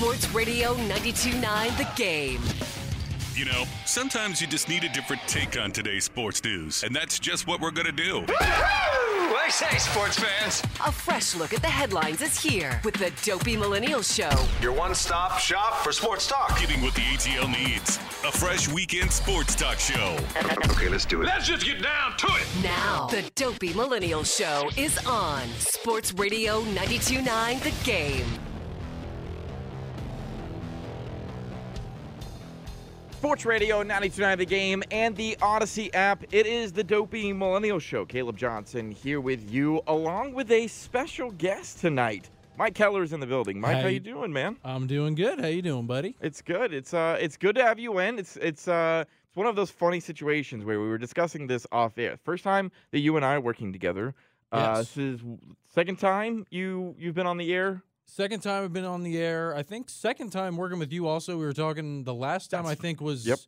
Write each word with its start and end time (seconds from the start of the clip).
Sports 0.00 0.32
Radio 0.32 0.72
92.9 0.76 1.76
The 1.76 1.86
Game. 1.94 2.40
You 3.34 3.44
know, 3.44 3.64
sometimes 3.84 4.40
you 4.40 4.46
just 4.46 4.66
need 4.66 4.82
a 4.82 4.88
different 4.88 5.20
take 5.26 5.60
on 5.60 5.72
today's 5.72 6.04
sports 6.04 6.42
news, 6.42 6.84
and 6.84 6.96
that's 6.96 7.18
just 7.18 7.46
what 7.46 7.60
we're 7.60 7.70
going 7.70 7.84
to 7.84 7.92
do. 7.92 8.24
I 8.30 9.48
say, 9.50 9.76
sports 9.76 10.18
fans. 10.18 10.62
A 10.86 10.90
fresh 10.90 11.34
look 11.34 11.52
at 11.52 11.60
the 11.60 11.68
headlines 11.68 12.22
is 12.22 12.40
here 12.40 12.80
with 12.82 12.94
the 12.94 13.12
Dopey 13.30 13.58
Millennial 13.58 14.00
Show. 14.00 14.30
Your 14.62 14.72
one 14.72 14.94
stop 14.94 15.38
shop 15.38 15.84
for 15.84 15.92
sports 15.92 16.26
talk. 16.26 16.58
Getting 16.58 16.80
what 16.80 16.94
the 16.94 17.02
ATL 17.02 17.50
needs. 17.50 17.98
A 18.24 18.32
fresh 18.32 18.72
weekend 18.72 19.12
sports 19.12 19.54
talk 19.54 19.78
show. 19.78 20.16
Okay, 20.70 20.88
let's 20.88 21.04
do 21.04 21.20
it. 21.20 21.26
Let's 21.26 21.46
just 21.46 21.66
get 21.66 21.82
down 21.82 22.16
to 22.16 22.26
it. 22.26 22.46
Now, 22.62 23.06
the 23.08 23.30
Dopey 23.34 23.74
Millennial 23.74 24.24
Show 24.24 24.70
is 24.78 24.96
on 25.04 25.46
Sports 25.58 26.14
Radio 26.14 26.62
92.9 26.62 27.60
The 27.60 27.84
Game. 27.84 28.24
Sports 33.20 33.44
Radio 33.44 33.82
929 33.82 34.38
The 34.38 34.46
Game 34.46 34.82
and 34.90 35.14
the 35.14 35.36
Odyssey 35.42 35.92
app. 35.92 36.24
It 36.32 36.46
is 36.46 36.72
the 36.72 36.82
Dopey 36.82 37.34
Millennial 37.34 37.78
Show. 37.78 38.06
Caleb 38.06 38.38
Johnson 38.38 38.90
here 38.90 39.20
with 39.20 39.50
you, 39.50 39.82
along 39.88 40.32
with 40.32 40.50
a 40.50 40.66
special 40.68 41.30
guest 41.32 41.80
tonight. 41.80 42.30
Mike 42.56 42.74
Keller's 42.74 43.12
in 43.12 43.20
the 43.20 43.26
building. 43.26 43.60
Mike, 43.60 43.76
how, 43.76 43.82
How 43.82 43.88
you 43.88 43.94
you- 43.94 44.00
doing, 44.00 44.32
man? 44.32 44.56
I'm 44.64 44.86
doing 44.86 45.14
good. 45.14 45.38
How 45.38 45.48
you 45.48 45.60
doing, 45.60 45.86
buddy? 45.86 46.16
It's 46.22 46.40
good. 46.40 46.72
It's 46.72 46.94
uh, 46.94 47.18
it's 47.20 47.36
good 47.36 47.56
to 47.56 47.62
have 47.62 47.78
you 47.78 47.98
in. 47.98 48.18
It's 48.18 48.36
it's 48.38 48.66
uh, 48.68 49.04
it's 49.28 49.36
one 49.36 49.46
of 49.46 49.54
those 49.54 49.70
funny 49.70 50.00
situations 50.00 50.64
where 50.64 50.80
we 50.80 50.88
were 50.88 50.98
discussing 50.98 51.46
this 51.46 51.66
off 51.72 51.98
air. 51.98 52.16
First 52.24 52.42
time 52.42 52.72
that 52.90 53.00
you 53.00 53.16
and 53.16 53.24
I 53.24 53.34
are 53.34 53.40
working 53.40 53.70
together. 53.72 54.14
Uh, 54.50 54.76
Yes. 54.78 54.88
this 54.94 54.96
is 54.96 55.20
second 55.74 55.98
time 55.98 56.46
you 56.50 56.94
you've 56.98 57.14
been 57.14 57.26
on 57.26 57.36
the 57.36 57.52
air. 57.52 57.82
Second 58.10 58.40
time 58.40 58.64
I've 58.64 58.72
been 58.72 58.84
on 58.84 59.04
the 59.04 59.18
air. 59.18 59.54
I 59.54 59.62
think 59.62 59.88
second 59.88 60.30
time 60.30 60.56
working 60.56 60.80
with 60.80 60.92
you. 60.92 61.06
Also, 61.06 61.38
we 61.38 61.44
were 61.44 61.52
talking. 61.52 62.02
The 62.02 62.14
last 62.14 62.50
time 62.50 62.64
That's- 62.64 62.78
I 62.78 62.82
think 62.82 63.00
was 63.00 63.26
yep. 63.26 63.38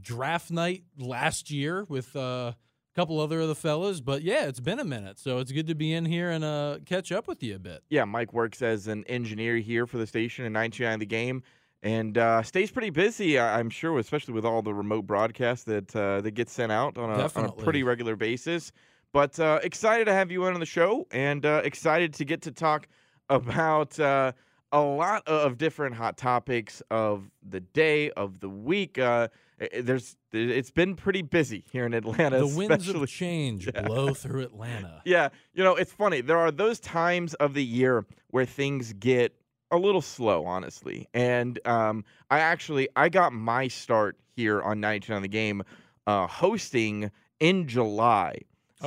draft 0.00 0.50
night 0.50 0.84
last 0.96 1.50
year 1.50 1.84
with 1.88 2.14
uh, 2.14 2.52
a 2.52 2.56
couple 2.94 3.18
other 3.18 3.40
of 3.40 3.48
the 3.48 3.56
fellas. 3.56 4.00
But 4.00 4.22
yeah, 4.22 4.46
it's 4.46 4.60
been 4.60 4.78
a 4.78 4.84
minute, 4.84 5.18
so 5.18 5.38
it's 5.38 5.50
good 5.50 5.66
to 5.66 5.74
be 5.74 5.92
in 5.92 6.04
here 6.04 6.30
and 6.30 6.44
uh, 6.44 6.78
catch 6.86 7.10
up 7.10 7.26
with 7.26 7.42
you 7.42 7.56
a 7.56 7.58
bit. 7.58 7.82
yeah, 7.90 8.04
Mike 8.04 8.32
works 8.32 8.62
as 8.62 8.86
an 8.86 9.04
engineer 9.08 9.56
here 9.56 9.86
for 9.86 9.98
the 9.98 10.06
station 10.06 10.44
in 10.44 10.52
929 10.52 10.98
The 11.00 11.06
Game 11.06 11.42
and 11.82 12.16
uh, 12.16 12.42
stays 12.42 12.70
pretty 12.70 12.90
busy, 12.90 13.38
I'm 13.38 13.70
sure, 13.70 13.98
especially 13.98 14.34
with 14.34 14.44
all 14.44 14.62
the 14.62 14.72
remote 14.72 15.06
broadcasts 15.06 15.64
that 15.64 15.94
uh, 15.94 16.20
that 16.20 16.30
get 16.30 16.48
sent 16.48 16.70
out 16.70 16.96
on 16.96 17.10
a, 17.10 17.30
on 17.34 17.44
a 17.46 17.52
pretty 17.52 17.82
regular 17.82 18.14
basis. 18.16 18.72
But 19.12 19.38
uh, 19.40 19.60
excited 19.62 20.04
to 20.06 20.12
have 20.12 20.30
you 20.30 20.44
on 20.44 20.58
the 20.60 20.66
show 20.66 21.06
and 21.10 21.44
uh, 21.44 21.62
excited 21.64 22.14
to 22.14 22.24
get 22.24 22.42
to 22.42 22.52
talk 22.52 22.88
about 23.28 23.98
uh, 24.00 24.32
a 24.72 24.80
lot 24.80 25.26
of 25.26 25.58
different 25.58 25.94
hot 25.96 26.16
topics 26.16 26.82
of 26.90 27.30
the 27.48 27.60
day, 27.60 28.10
of 28.12 28.40
the 28.40 28.48
week. 28.48 28.98
Uh, 28.98 29.28
i- 29.60 29.68
i- 29.76 29.80
there's 29.80 30.16
It's 30.32 30.70
been 30.70 30.96
pretty 30.96 31.22
busy 31.22 31.64
here 31.72 31.86
in 31.86 31.94
Atlanta. 31.94 32.38
The 32.38 32.46
winds 32.46 32.86
especially- 32.86 33.02
of 33.02 33.08
change 33.08 33.66
Yeah. 33.74 33.82
blow 33.82 34.12
through 34.12 34.42
Atlanta. 34.42 35.00
yeah, 35.04 35.28
you 35.54 35.64
know, 35.64 35.74
it's 35.76 35.92
funny. 35.92 36.20
There 36.20 36.38
are 36.38 36.50
those 36.50 36.78
times 36.80 37.34
of 37.34 37.54
the 37.54 37.64
year 37.64 38.04
where 38.28 38.44
things 38.44 38.92
get 38.94 39.34
a 39.70 39.78
little 39.78 40.02
slow, 40.02 40.44
honestly. 40.44 41.08
And 41.14 41.58
um, 41.66 42.04
I 42.30 42.40
actually 42.40 42.88
I 42.96 43.08
got 43.08 43.32
my 43.32 43.68
start 43.68 44.18
here 44.36 44.60
on 44.62 44.78
92 44.80 45.12
on 45.14 45.22
the 45.22 45.28
game 45.28 45.62
uh, 46.06 46.26
hosting 46.26 47.10
in 47.40 47.66
July. 47.66 48.38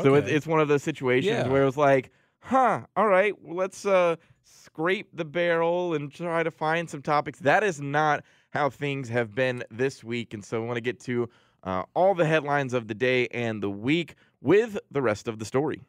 So 0.04 0.16
Okay. 0.16 0.32
it's 0.32 0.46
one 0.46 0.60
of 0.60 0.68
those 0.68 0.84
situations 0.84 1.32
Yeah. 1.36 1.48
where 1.50 1.64
it 1.64 1.66
was 1.66 1.76
like, 1.78 2.12
huh, 2.40 2.82
all 2.96 3.08
right, 3.08 3.34
well, 3.42 3.56
let's 3.56 3.86
uh, 3.86 4.16
scrape 4.44 5.10
the 5.14 5.26
barrel 5.26 5.94
and 5.94 6.12
try 6.12 6.44
to 6.44 6.52
find 6.52 6.90
some 6.90 7.02
topics. 7.02 7.40
That 7.40 7.64
is 7.64 7.82
not 7.82 8.24
how 8.52 8.70
things 8.70 9.10
have 9.10 9.36
been 9.36 9.64
this 9.70 10.04
week. 10.04 10.34
And 10.34 10.44
so 10.44 10.64
I 10.64 10.66
want 10.66 10.78
to 10.78 10.82
get 10.82 11.00
to 11.02 11.30
uh, 11.64 11.84
all 11.94 12.16
the 12.16 12.26
headlines 12.26 12.74
of 12.74 12.88
the 12.88 12.94
day 12.94 13.28
and 13.28 13.62
the 13.62 13.70
week 13.70 14.16
with 14.42 14.78
the 14.92 15.02
rest 15.02 15.28
of 15.28 15.40
the 15.40 15.46
story. 15.46 15.82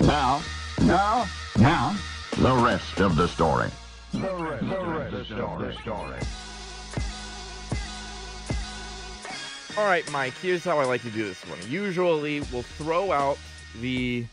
Now, 0.00 0.42
now, 0.82 1.26
now, 1.58 1.96
the 2.38 2.54
rest 2.56 3.00
of 3.00 3.16
the 3.16 3.28
story. 3.28 3.70
The 4.12 4.18
rest, 4.18 5.30
of 5.30 5.60
the 5.60 5.72
story. 5.72 6.18
All 9.78 9.86
right, 9.86 10.10
Mike. 10.12 10.34
Here's 10.42 10.64
how 10.64 10.78
I 10.78 10.84
like 10.84 11.00
to 11.02 11.10
do 11.10 11.24
this 11.24 11.40
one. 11.48 11.58
Usually, 11.68 12.40
we'll 12.52 12.62
throw 12.62 13.10
out 13.10 13.38
the 13.80 14.26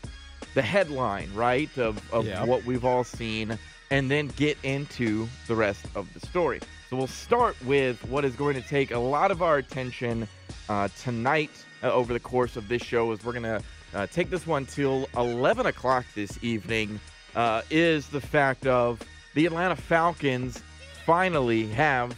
the 0.54 0.62
headline, 0.62 1.30
right, 1.34 1.70
of 1.78 1.98
of 2.12 2.26
Yeah. 2.26 2.44
what 2.44 2.64
we've 2.66 2.84
all 2.84 3.04
seen, 3.04 3.58
and 3.90 4.10
then 4.10 4.28
get 4.36 4.58
into 4.62 5.28
the 5.46 5.54
rest 5.54 5.86
of 5.94 6.12
the 6.12 6.20
story. 6.26 6.60
So 6.90 6.96
we'll 6.96 7.06
start 7.06 7.56
with 7.64 8.04
what 8.06 8.24
is 8.24 8.34
going 8.34 8.54
to 8.60 8.68
take 8.68 8.90
a 8.90 8.98
lot 8.98 9.30
of 9.30 9.42
our 9.42 9.56
attention 9.58 10.28
uh, 10.68 10.88
tonight 11.00 11.50
uh, 11.82 11.90
over 11.92 12.12
the 12.12 12.20
course 12.20 12.56
of 12.56 12.68
this 12.68 12.82
show. 12.82 13.10
Is 13.12 13.24
we're 13.24 13.32
gonna 13.32 13.62
uh, 13.94 14.06
take 14.08 14.28
this 14.28 14.46
one 14.46 14.66
till 14.66 15.08
11 15.16 15.64
o'clock 15.66 16.04
this 16.14 16.38
evening. 16.42 17.00
Uh, 17.34 17.62
is 17.70 18.08
the 18.08 18.20
fact 18.20 18.66
of 18.66 19.00
the 19.34 19.46
Atlanta 19.46 19.76
Falcons 19.76 20.60
finally 21.06 21.66
have 21.68 22.14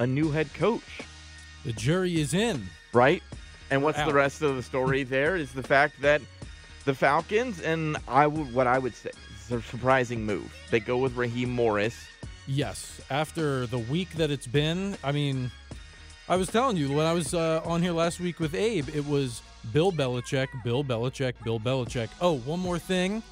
a 0.00 0.06
new 0.06 0.30
head 0.32 0.52
coach 0.54 0.82
The 1.64 1.72
jury 1.72 2.20
is 2.20 2.34
in. 2.34 2.68
right? 2.92 3.22
And 3.70 3.82
what's 3.82 4.02
the 4.02 4.12
rest 4.12 4.42
of 4.42 4.56
the 4.56 4.62
story 4.62 5.02
there 5.16 5.36
is 5.36 5.52
the 5.52 5.62
fact 5.62 6.00
that 6.02 6.20
the 6.84 6.94
Falcons 6.94 7.60
and 7.60 7.96
I 8.06 8.26
would 8.26 8.52
what 8.54 8.66
I 8.66 8.78
would 8.78 8.94
say 8.94 9.10
is 9.46 9.50
a 9.50 9.62
surprising 9.62 10.24
move. 10.24 10.54
They 10.70 10.80
go 10.80 10.98
with 10.98 11.16
Raheem 11.16 11.50
Morris. 11.50 11.96
Yes, 12.46 13.00
after 13.10 13.66
the 13.66 13.78
week 13.78 14.10
that 14.16 14.30
it's 14.30 14.46
been, 14.46 14.96
I 15.02 15.12
mean, 15.12 15.50
I 16.28 16.36
was 16.36 16.48
telling 16.48 16.76
you 16.76 16.92
when 16.92 17.06
I 17.06 17.14
was 17.14 17.32
uh, 17.32 17.62
on 17.64 17.80
here 17.82 17.92
last 17.92 18.20
week 18.20 18.38
with 18.38 18.54
Abe, 18.54 18.88
it 18.94 19.06
was 19.06 19.40
Bill 19.72 19.90
Belichick, 19.90 20.48
Bill 20.62 20.84
Belichick, 20.84 21.32
Bill 21.42 21.58
Belichick. 21.58 22.10
Oh, 22.20 22.36
one 22.40 22.60
more 22.60 22.78
thing, 22.78 23.22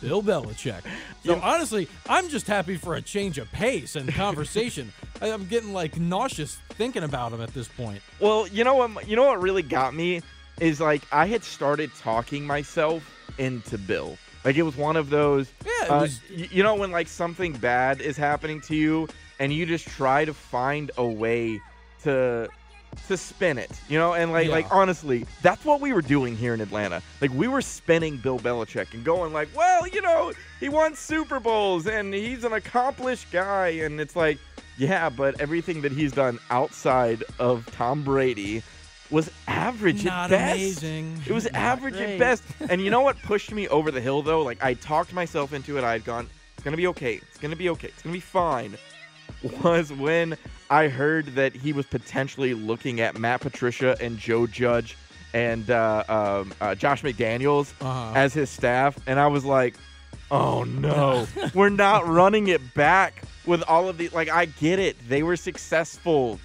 Bill 0.00 0.22
Belichick. 0.22 0.82
So 1.24 1.38
honestly, 1.40 1.86
I'm 2.08 2.28
just 2.28 2.48
happy 2.48 2.76
for 2.76 2.96
a 2.96 3.00
change 3.00 3.38
of 3.38 3.50
pace 3.52 3.94
and 3.94 4.12
conversation. 4.12 4.92
I'm 5.30 5.46
getting 5.46 5.72
like 5.72 5.98
nauseous 5.98 6.56
thinking 6.70 7.02
about 7.04 7.32
him 7.32 7.40
at 7.40 7.52
this 7.54 7.68
point. 7.68 8.00
Well, 8.20 8.46
you 8.48 8.64
know 8.64 8.74
what 8.74 9.08
you 9.08 9.16
know 9.16 9.24
what 9.26 9.40
really 9.40 9.62
got 9.62 9.94
me 9.94 10.20
is 10.60 10.80
like 10.80 11.02
I 11.12 11.26
had 11.26 11.44
started 11.44 11.90
talking 11.98 12.46
myself 12.46 13.02
into 13.38 13.78
Bill. 13.78 14.16
Like 14.44 14.56
it 14.56 14.62
was 14.62 14.76
one 14.76 14.96
of 14.96 15.10
those 15.10 15.50
Yeah, 15.64 15.84
it 15.84 15.90
uh, 15.90 16.00
was- 16.00 16.20
you 16.30 16.62
know 16.62 16.74
when 16.74 16.90
like 16.90 17.08
something 17.08 17.52
bad 17.52 18.00
is 18.00 18.16
happening 18.16 18.60
to 18.62 18.74
you 18.76 19.08
and 19.38 19.52
you 19.52 19.66
just 19.66 19.86
try 19.88 20.24
to 20.24 20.34
find 20.34 20.90
a 20.98 21.04
way 21.06 21.60
to 22.02 22.48
to 23.08 23.16
spin 23.16 23.56
it, 23.56 23.70
you 23.88 23.98
know, 23.98 24.12
and 24.12 24.32
like 24.32 24.48
Yeah. 24.48 24.52
like 24.52 24.66
honestly, 24.70 25.24
that's 25.40 25.64
what 25.64 25.80
we 25.80 25.94
were 25.94 26.02
doing 26.02 26.36
here 26.36 26.52
in 26.52 26.60
Atlanta. 26.60 27.00
Like 27.22 27.30
we 27.32 27.48
were 27.48 27.62
spinning 27.62 28.18
Bill 28.18 28.38
Belichick 28.38 28.92
and 28.92 29.02
going 29.02 29.32
like, 29.32 29.48
well, 29.56 29.86
you 29.88 30.02
know, 30.02 30.32
he 30.60 30.68
won 30.68 30.94
Super 30.94 31.40
Bowls 31.40 31.86
and 31.86 32.12
he's 32.12 32.44
an 32.44 32.52
accomplished 32.52 33.30
guy, 33.32 33.68
and 33.68 33.98
it's 33.98 34.14
like, 34.14 34.36
yeah, 34.78 35.08
but 35.10 35.40
everything 35.40 35.82
that 35.82 35.92
he's 35.92 36.12
done 36.12 36.38
outside 36.50 37.22
of 37.38 37.66
Tom 37.72 38.02
Brady 38.02 38.62
was 39.10 39.30
average 39.46 40.04
Not 40.04 40.30
at 40.32 40.38
best. 40.38 40.54
amazing. 40.58 41.20
It 41.26 41.32
was 41.32 41.44
Not 41.44 41.54
average 41.54 41.94
great. 41.94 42.14
at 42.14 42.18
best. 42.18 42.42
And 42.70 42.80
you 42.80 42.90
know 42.90 43.02
what 43.02 43.18
pushed 43.22 43.52
me 43.52 43.68
over 43.68 43.90
the 43.90 44.00
hill 44.00 44.22
though? 44.22 44.42
Like 44.42 44.62
I 44.64 44.74
talked 44.74 45.12
myself 45.12 45.52
into 45.52 45.76
it. 45.78 45.84
I 45.84 45.92
had 45.92 46.04
gone, 46.04 46.28
it's 46.54 46.64
gonna 46.64 46.76
be 46.78 46.86
okay. 46.88 47.16
It's 47.16 47.38
gonna 47.38 47.56
be 47.56 47.68
okay. 47.70 47.88
It's 47.88 48.02
gonna 48.02 48.14
be 48.14 48.20
fine. 48.20 48.76
Was 49.62 49.92
when 49.92 50.36
I 50.70 50.88
heard 50.88 51.26
that 51.34 51.54
he 51.54 51.72
was 51.72 51.84
potentially 51.86 52.54
looking 52.54 53.00
at 53.00 53.18
Matt 53.18 53.40
Patricia 53.40 53.96
and 54.00 54.16
Joe 54.18 54.46
Judge 54.46 54.96
and 55.34 55.68
uh, 55.70 56.04
um, 56.08 56.52
uh, 56.60 56.74
Josh 56.74 57.02
McDaniels 57.02 57.72
Uh-huh. 57.80 58.12
as 58.14 58.32
his 58.34 58.48
staff, 58.50 58.96
and 59.06 59.18
I 59.18 59.26
was 59.26 59.44
like, 59.44 59.74
"Oh 60.30 60.62
no, 60.64 61.26
we're 61.54 61.70
not 61.70 62.06
running 62.06 62.48
it 62.48 62.74
back 62.74 63.22
with 63.46 63.62
all 63.68 63.88
of 63.88 63.98
the 63.98 64.08
like." 64.10 64.28
I 64.28 64.46
get 64.46 64.78
it; 64.78 64.96
they 65.08 65.22
were 65.22 65.36
successful 65.36 66.38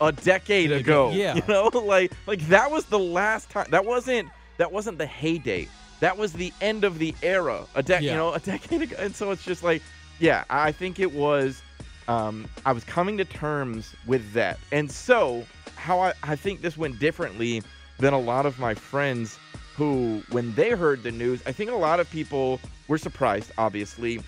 a 0.00 0.12
decade 0.12 0.72
ago. 0.72 1.10
yeah. 1.12 1.34
you 1.36 1.42
know, 1.48 1.68
like 1.74 2.12
like 2.26 2.40
that 2.48 2.70
was 2.70 2.84
the 2.86 2.98
last 2.98 3.50
time. 3.50 3.66
That 3.70 3.84
wasn't 3.84 4.28
that 4.56 4.70
wasn't 4.72 4.98
the 4.98 5.06
heyday. 5.06 5.68
That 6.00 6.16
was 6.16 6.32
the 6.32 6.52
end 6.62 6.84
of 6.84 6.98
the 6.98 7.14
era. 7.22 7.66
A 7.74 7.82
decade, 7.82 8.06
Yeah. 8.06 8.12
you 8.12 8.16
know, 8.16 8.32
a 8.32 8.40
decade 8.40 8.82
ago. 8.82 8.96
And 8.98 9.14
so 9.14 9.30
it's 9.32 9.44
just 9.44 9.62
like, 9.62 9.82
yeah, 10.18 10.44
I 10.48 10.72
think 10.72 10.98
it 10.98 11.12
was. 11.12 11.62
Um, 12.08 12.48
I 12.66 12.72
was 12.72 12.82
coming 12.84 13.16
to 13.18 13.24
terms 13.24 13.94
with 14.06 14.32
that, 14.32 14.58
and 14.72 14.90
so 14.90 15.44
how 15.76 16.00
I, 16.00 16.12
I 16.24 16.34
think 16.34 16.60
this 16.60 16.76
went 16.76 16.98
differently 16.98 17.62
than 17.98 18.12
a 18.14 18.18
lot 18.18 18.46
of 18.46 18.58
my 18.58 18.74
friends 18.74 19.38
who, 19.76 20.22
when 20.30 20.52
they 20.54 20.70
heard 20.70 21.02
the 21.04 21.12
news, 21.12 21.40
I 21.46 21.52
think 21.52 21.70
a 21.70 21.74
lot 21.76 22.00
of 22.00 22.10
people 22.10 22.58
were 22.88 22.98
surprised. 22.98 23.52
Obviously, 23.58 24.20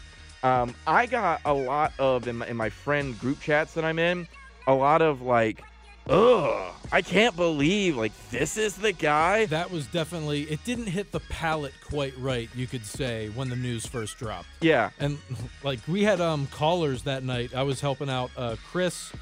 um, 0.42 0.74
I 0.86 1.06
got 1.06 1.40
a 1.44 1.54
lot 1.54 1.92
of 1.98 2.26
in 2.28 2.36
my, 2.38 2.46
in 2.46 2.56
my 2.56 2.68
friend 2.70 3.18
group 3.18 3.40
chats 3.40 3.74
that 3.74 3.84
I'm 3.84 3.98
in, 3.98 4.26
a 4.66 4.74
lot 4.74 5.02
of 5.02 5.22
like, 5.22 5.62
ugh, 6.08 6.72
I 6.90 7.00
can't 7.00 7.34
believe 7.36 7.96
like 7.96 8.12
this 8.30 8.56
is 8.56 8.76
the 8.76 8.92
guy. 8.92 9.46
That 9.46 9.70
was 9.70 9.86
definitely 9.86 10.42
it 10.42 10.64
didn't 10.64 10.86
hit 10.86 11.12
the 11.12 11.20
palate 11.20 11.74
quite 11.88 12.16
right, 12.18 12.48
you 12.54 12.66
could 12.66 12.84
say, 12.84 13.28
when 13.30 13.48
the 13.48 13.56
news 13.56 13.86
first 13.86 14.18
dropped. 14.18 14.48
Yeah, 14.60 14.90
And 14.98 15.18
like 15.62 15.80
we 15.88 16.02
had 16.02 16.20
um 16.20 16.46
callers 16.48 17.02
that 17.04 17.22
night. 17.24 17.54
I 17.54 17.62
was 17.62 17.80
helping 17.80 18.10
out 18.10 18.30
uh 18.36 18.56
Chris 18.70 19.12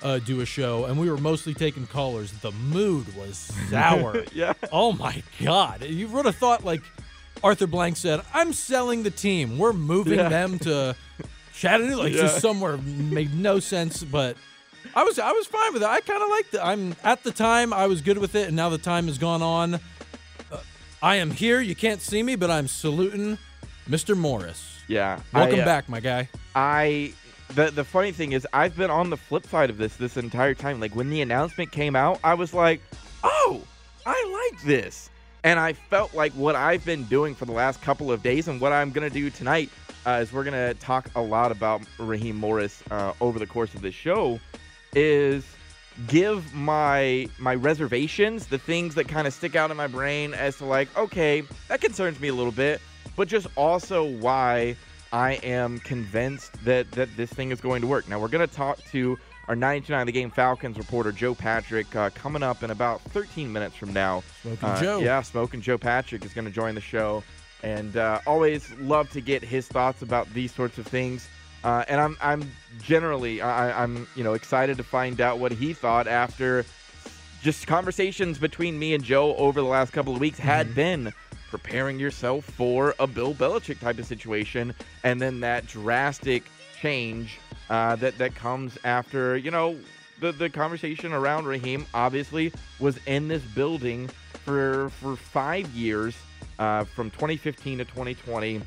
uh 0.00 0.20
do 0.20 0.40
a 0.42 0.46
show 0.46 0.84
and 0.84 0.96
we 0.98 1.10
were 1.10 1.18
mostly 1.18 1.54
taking 1.54 1.86
callers. 1.86 2.30
The 2.32 2.52
mood 2.52 3.14
was 3.16 3.36
sour. 3.68 4.24
yeah. 4.32 4.52
Oh 4.72 4.92
my 4.92 5.22
god. 5.42 5.84
You 5.84 6.06
would 6.08 6.24
have 6.24 6.36
thought 6.36 6.64
like 6.64 6.82
Arthur 7.42 7.66
Blank 7.66 7.96
said, 7.96 8.20
I'm 8.34 8.52
selling 8.52 9.02
the 9.02 9.10
team. 9.10 9.58
We're 9.58 9.72
moving 9.72 10.18
Yeah. 10.18 10.28
them 10.28 10.58
to 10.60 10.96
Chattanooga. 11.54 11.96
Like 11.96 12.12
Yeah. 12.14 12.22
just 12.22 12.40
somewhere 12.40 12.76
made 12.78 13.34
no 13.34 13.60
sense, 13.60 14.02
but 14.04 14.36
I 14.94 15.04
was 15.04 15.18
I 15.18 15.32
was 15.32 15.46
fine 15.46 15.72
with 15.72 15.82
it. 15.82 15.88
I 15.88 16.00
kind 16.00 16.22
of 16.22 16.28
liked 16.30 16.54
it. 16.54 16.60
I'm 16.62 16.96
at 17.04 17.22
the 17.24 17.32
time 17.32 17.72
I 17.72 17.86
was 17.86 18.00
good 18.00 18.18
with 18.18 18.34
it, 18.34 18.48
and 18.48 18.56
now 18.56 18.68
the 18.68 18.78
time 18.78 19.06
has 19.06 19.18
gone 19.18 19.42
on. 19.42 19.74
Uh, 19.74 19.78
I 21.02 21.16
am 21.16 21.30
here. 21.30 21.60
You 21.60 21.74
can't 21.74 22.00
see 22.00 22.22
me, 22.22 22.36
but 22.36 22.50
I'm 22.50 22.66
saluting 22.68 23.38
Mr. 23.88 24.16
Morris. 24.16 24.64
Yeah. 24.88 25.20
Welcome 25.34 25.60
I, 25.60 25.62
uh, 25.62 25.64
back, 25.64 25.88
my 25.88 26.00
guy. 26.00 26.28
I 26.54 27.12
the 27.54 27.70
the 27.70 27.84
funny 27.84 28.12
thing 28.12 28.32
is 28.32 28.46
I've 28.52 28.76
been 28.76 28.90
on 28.90 29.10
the 29.10 29.16
flip 29.16 29.46
side 29.46 29.70
of 29.70 29.78
this 29.78 29.96
this 29.96 30.16
entire 30.16 30.54
time. 30.54 30.80
Like 30.80 30.94
when 30.96 31.10
the 31.10 31.20
announcement 31.22 31.70
came 31.72 31.94
out, 31.96 32.18
I 32.24 32.34
was 32.34 32.52
like, 32.54 32.80
"Oh, 33.22 33.62
I 34.06 34.48
like 34.52 34.62
this." 34.64 35.10
And 35.44 35.58
I 35.58 35.72
felt 35.72 36.14
like 36.14 36.32
what 36.32 36.56
I've 36.56 36.84
been 36.84 37.04
doing 37.04 37.34
for 37.34 37.44
the 37.44 37.52
last 37.52 37.80
couple 37.80 38.10
of 38.10 38.22
days 38.22 38.48
and 38.48 38.60
what 38.60 38.72
I'm 38.72 38.90
going 38.90 39.08
to 39.08 39.14
do 39.14 39.30
tonight 39.30 39.70
uh, 40.04 40.20
is 40.22 40.32
we're 40.32 40.44
going 40.44 40.74
to 40.74 40.78
talk 40.80 41.10
a 41.14 41.22
lot 41.22 41.52
about 41.52 41.82
Raheem 41.98 42.36
Morris 42.36 42.82
uh, 42.90 43.12
over 43.20 43.38
the 43.38 43.46
course 43.46 43.74
of 43.74 43.82
this 43.82 43.94
show 43.94 44.40
is 44.94 45.44
give 46.06 46.54
my 46.54 47.28
my 47.38 47.54
reservations, 47.54 48.46
the 48.46 48.58
things 48.58 48.94
that 48.94 49.08
kind 49.08 49.26
of 49.26 49.34
stick 49.34 49.56
out 49.56 49.70
in 49.70 49.76
my 49.76 49.86
brain 49.86 50.34
as 50.34 50.56
to 50.58 50.64
like, 50.64 50.88
okay, 50.96 51.42
that 51.68 51.80
concerns 51.80 52.20
me 52.20 52.28
a 52.28 52.34
little 52.34 52.52
bit, 52.52 52.80
but 53.16 53.28
just 53.28 53.46
also 53.56 54.04
why 54.04 54.76
I 55.12 55.34
am 55.42 55.78
convinced 55.80 56.64
that 56.64 56.90
that 56.92 57.16
this 57.16 57.30
thing 57.32 57.50
is 57.50 57.60
going 57.60 57.80
to 57.82 57.86
work. 57.86 58.08
Now 58.08 58.18
we're 58.18 58.28
going 58.28 58.46
to 58.46 58.54
talk 58.54 58.78
to 58.92 59.18
our 59.48 59.56
99 59.56 60.06
The 60.06 60.12
Game 60.12 60.30
Falcons 60.30 60.76
reporter 60.78 61.10
Joe 61.10 61.34
Patrick 61.34 61.94
uh, 61.96 62.10
coming 62.10 62.42
up 62.42 62.62
in 62.62 62.70
about 62.70 63.00
13 63.02 63.50
minutes 63.52 63.74
from 63.76 63.92
now. 63.92 64.22
Smoking 64.42 64.68
Uh, 64.68 64.80
Joe. 64.80 64.98
Yeah, 65.00 65.22
Smoking 65.22 65.60
Joe 65.60 65.78
Patrick 65.78 66.24
is 66.24 66.32
going 66.34 66.44
to 66.44 66.50
join 66.50 66.74
the 66.74 66.80
show, 66.80 67.24
and 67.62 67.96
uh, 67.96 68.20
always 68.26 68.70
love 68.78 69.10
to 69.12 69.20
get 69.20 69.42
his 69.42 69.66
thoughts 69.66 70.02
about 70.02 70.32
these 70.34 70.54
sorts 70.54 70.78
of 70.78 70.86
things. 70.86 71.26
Uh, 71.64 71.84
and 71.88 72.00
I'm 72.00 72.16
I'm 72.20 72.48
generally 72.82 73.40
I, 73.40 73.82
I'm 73.82 74.06
you 74.14 74.22
know 74.22 74.34
excited 74.34 74.76
to 74.76 74.84
find 74.84 75.20
out 75.20 75.38
what 75.40 75.50
he 75.50 75.72
thought 75.72 76.06
after 76.06 76.64
just 77.42 77.66
conversations 77.66 78.38
between 78.38 78.78
me 78.78 78.94
and 78.94 79.02
Joe 79.02 79.34
over 79.36 79.60
the 79.60 79.66
last 79.66 79.92
couple 79.92 80.14
of 80.14 80.20
weeks 80.20 80.38
had 80.38 80.74
been 80.74 81.12
preparing 81.50 81.98
yourself 81.98 82.44
for 82.44 82.94
a 83.00 83.06
Bill 83.06 83.34
Belichick 83.34 83.80
type 83.80 83.98
of 83.98 84.04
situation, 84.06 84.74
and 85.04 85.20
then 85.20 85.40
that 85.40 85.66
drastic 85.66 86.44
change 86.80 87.38
uh, 87.70 87.96
that 87.96 88.18
that 88.18 88.34
comes 88.34 88.78
after 88.84 89.36
you 89.36 89.50
know 89.50 89.76
the 90.20 90.32
the 90.32 90.50
conversation 90.50 91.12
around 91.12 91.46
Raheem 91.46 91.86
obviously 91.94 92.52
was 92.78 92.98
in 93.06 93.28
this 93.28 93.42
building 93.42 94.08
for 94.44 94.90
for 95.00 95.16
five 95.16 95.68
years, 95.70 96.16
uh, 96.58 96.84
from 96.84 97.10
2015 97.10 97.78
to 97.78 97.84
2020, 97.84 98.60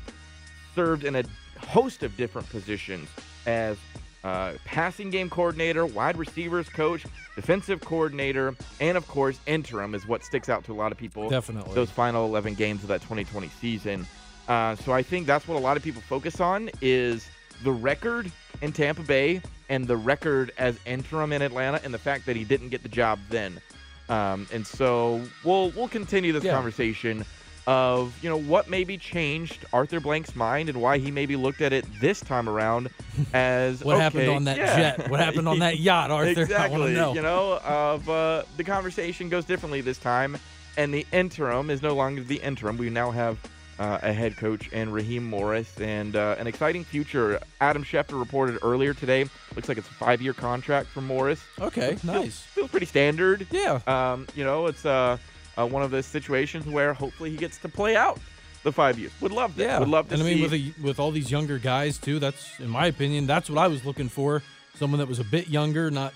served 0.74 1.04
in 1.04 1.16
a 1.16 1.24
host 1.58 2.02
of 2.02 2.16
different 2.16 2.48
positions 2.50 3.08
as 3.46 3.76
uh, 4.24 4.52
passing 4.64 5.10
game 5.10 5.28
coordinator, 5.28 5.84
wide 5.84 6.16
receivers 6.16 6.68
coach, 6.68 7.04
defensive 7.34 7.80
coordinator, 7.80 8.54
and 8.80 8.96
of 8.96 9.06
course 9.08 9.40
interim 9.46 9.94
is 9.94 10.06
what 10.06 10.24
sticks 10.24 10.48
out 10.48 10.62
to 10.64 10.72
a 10.72 10.74
lot 10.74 10.92
of 10.92 10.98
people. 10.98 11.28
Definitely. 11.28 11.74
those 11.74 11.90
final 11.90 12.24
11 12.26 12.54
games 12.54 12.82
of 12.82 12.88
that 12.88 13.00
2020 13.00 13.48
season. 13.60 14.06
Uh, 14.48 14.76
so 14.76 14.92
I 14.92 15.02
think 15.02 15.26
that's 15.26 15.46
what 15.46 15.56
a 15.56 15.60
lot 15.60 15.76
of 15.76 15.82
people 15.82 16.02
focus 16.02 16.40
on 16.40 16.70
is 16.80 17.28
the 17.62 17.72
record 17.72 18.30
in 18.60 18.72
Tampa 18.72 19.02
Bay 19.02 19.40
and 19.68 19.86
the 19.86 19.96
record 19.96 20.52
as 20.58 20.78
interim 20.86 21.32
in 21.32 21.42
Atlanta, 21.42 21.80
and 21.84 21.92
the 21.94 21.98
fact 21.98 22.26
that 22.26 22.36
he 22.36 22.44
didn't 22.44 22.68
get 22.68 22.82
the 22.82 22.88
job 22.88 23.18
then. 23.30 23.60
Um, 24.08 24.46
and 24.52 24.66
so 24.66 25.22
we'll 25.44 25.70
we'll 25.70 25.88
continue 25.88 26.32
this 26.32 26.44
Yeah. 26.44 26.52
conversation 26.54 27.24
of 27.66 28.12
you 28.22 28.28
know 28.28 28.36
what 28.36 28.68
maybe 28.68 28.98
changed 28.98 29.64
Arthur 29.72 30.00
Blank's 30.00 30.34
mind 30.34 30.68
and 30.68 30.82
why 30.82 30.98
he 30.98 31.12
maybe 31.12 31.36
looked 31.36 31.60
at 31.60 31.72
it 31.72 31.86
this 32.00 32.20
time 32.20 32.48
around 32.48 32.90
as 33.32 33.84
What 33.84 33.98
happened 34.00 34.28
on 34.28 34.44
that 34.44 34.56
yeah. 34.56 34.76
jet? 34.96 35.08
What 35.08 35.20
happened 35.20 35.48
on 35.48 35.60
that 35.60 35.78
yacht, 35.78 36.10
Arthur? 36.20 36.42
Exactly. 36.42 36.92
Know. 36.94 37.14
You 37.14 37.22
know, 37.22 37.60
of 37.64 38.08
uh, 38.08 38.42
the 38.56 38.64
conversation 38.64 39.28
goes 39.28 39.44
differently 39.44 39.80
this 39.80 39.98
time, 39.98 40.36
and 40.76 40.92
the 40.92 41.06
interim 41.12 41.70
is 41.70 41.82
no 41.82 41.94
longer 41.94 42.22
the 42.22 42.36
interim. 42.42 42.76
We 42.76 42.90
now 42.90 43.12
have 43.12 43.38
uh, 43.82 43.98
a 44.02 44.12
head 44.12 44.36
coach 44.36 44.68
and 44.72 44.92
Raheem 44.94 45.24
Morris, 45.28 45.80
and 45.80 46.14
uh, 46.14 46.36
an 46.38 46.46
exciting 46.46 46.84
future. 46.84 47.40
Adam 47.60 47.82
Schefter 47.84 48.18
reported 48.18 48.58
earlier 48.62 48.94
today. 48.94 49.24
Looks 49.56 49.68
like 49.68 49.78
it's 49.78 49.88
a 49.88 49.92
five-year 49.94 50.34
contract 50.34 50.88
for 50.88 51.00
Morris. 51.00 51.42
Okay, 51.60 51.88
Feels- 51.96 52.04
nice. 52.04 52.38
Feels 52.40 52.70
pretty 52.70 52.86
standard. 52.86 53.46
Yeah. 53.50 53.80
Um, 53.86 54.26
you 54.36 54.44
know, 54.44 54.66
it's 54.66 54.84
uh, 54.86 55.16
uh, 55.58 55.66
one 55.66 55.82
of 55.82 55.90
those 55.90 56.06
situations 56.06 56.64
where 56.66 56.94
hopefully 56.94 57.30
he 57.30 57.36
gets 57.36 57.58
to 57.58 57.68
play 57.68 57.96
out 57.96 58.18
the 58.62 58.70
five 58.72 58.98
years. 58.98 59.12
Would 59.20 59.32
love 59.32 59.56
that. 59.56 59.64
Yeah, 59.64 59.78
Would 59.80 59.88
love 59.88 60.08
to 60.08 60.14
and 60.14 60.22
I 60.22 60.26
see. 60.26 60.34
mean, 60.34 60.42
with 60.44 60.52
a, 60.54 60.72
with 60.86 61.00
all 61.00 61.10
these 61.10 61.30
younger 61.30 61.58
guys 61.58 61.98
too, 61.98 62.18
that's 62.20 62.60
in 62.60 62.68
my 62.70 62.86
opinion, 62.86 63.26
that's 63.26 63.50
what 63.50 63.58
I 63.58 63.66
was 63.66 63.84
looking 63.84 64.08
for. 64.08 64.42
Someone 64.78 64.98
that 65.00 65.08
was 65.08 65.18
a 65.18 65.24
bit 65.24 65.48
younger, 65.48 65.90
not 65.90 66.14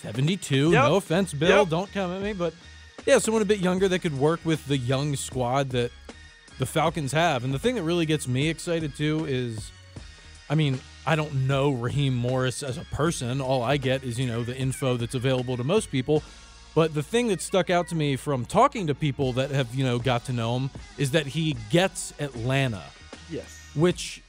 seventy-two. 0.00 0.72
Yep. 0.72 0.84
No 0.84 0.96
offense, 0.96 1.32
Bill, 1.34 1.58
Yep. 1.60 1.68
don't 1.68 1.92
come 1.92 2.10
at 2.12 2.22
me, 2.22 2.32
but 2.32 2.54
yeah, 3.06 3.18
someone 3.18 3.42
a 3.42 3.44
bit 3.44 3.58
younger 3.60 3.86
that 3.88 3.98
could 4.00 4.18
work 4.18 4.40
with 4.44 4.64
the 4.66 4.78
young 4.78 5.14
squad 5.16 5.70
that 5.70 5.90
the 6.58 6.66
Falcons 6.66 7.12
have. 7.12 7.44
And 7.44 7.52
the 7.52 7.58
thing 7.58 7.74
that 7.74 7.82
really 7.82 8.06
gets 8.06 8.28
me 8.28 8.48
excited 8.48 8.96
too 8.96 9.26
is, 9.26 9.70
I 10.48 10.54
mean, 10.54 10.80
I 11.06 11.16
don't 11.16 11.46
know 11.46 11.72
Raheem 11.72 12.14
Morris 12.14 12.62
as 12.62 12.78
a 12.78 12.84
person. 12.84 13.40
All 13.40 13.62
I 13.62 13.76
get 13.76 14.04
is 14.04 14.18
you 14.18 14.26
know 14.26 14.42
the 14.42 14.56
info 14.56 14.96
that's 14.96 15.14
available 15.14 15.56
to 15.56 15.64
most 15.64 15.90
people. 15.90 16.22
But 16.74 16.92
the 16.92 17.02
thing 17.02 17.28
that 17.28 17.40
stuck 17.40 17.70
out 17.70 17.88
to 17.88 17.94
me 17.94 18.16
from 18.16 18.44
talking 18.44 18.88
to 18.88 18.94
people 18.94 19.32
that 19.34 19.50
have, 19.50 19.72
you 19.74 19.84
know, 19.84 19.98
got 19.98 20.24
to 20.24 20.32
know 20.32 20.58
him 20.58 20.70
is 20.98 21.12
that 21.12 21.26
he 21.26 21.56
gets 21.70 22.12
Atlanta, 22.18 22.82
yes. 23.30 23.70
which 23.76 24.22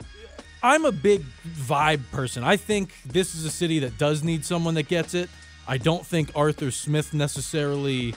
I'm 0.61 0.85
a 0.85 0.91
big 0.91 1.23
vibe 1.47 2.01
person. 2.11 2.43
I 2.43 2.57
think 2.57 2.93
this 3.03 3.33
is 3.33 3.45
a 3.45 3.49
city 3.49 3.79
that 3.79 3.97
does 3.97 4.23
need 4.23 4.45
someone 4.45 4.75
that 4.75 4.87
gets 4.87 5.15
it. 5.15 5.29
I 5.67 5.79
don't 5.79 6.05
think 6.05 6.31
Arthur 6.35 6.69
Smith 6.69 7.15
necessarily 7.15 8.13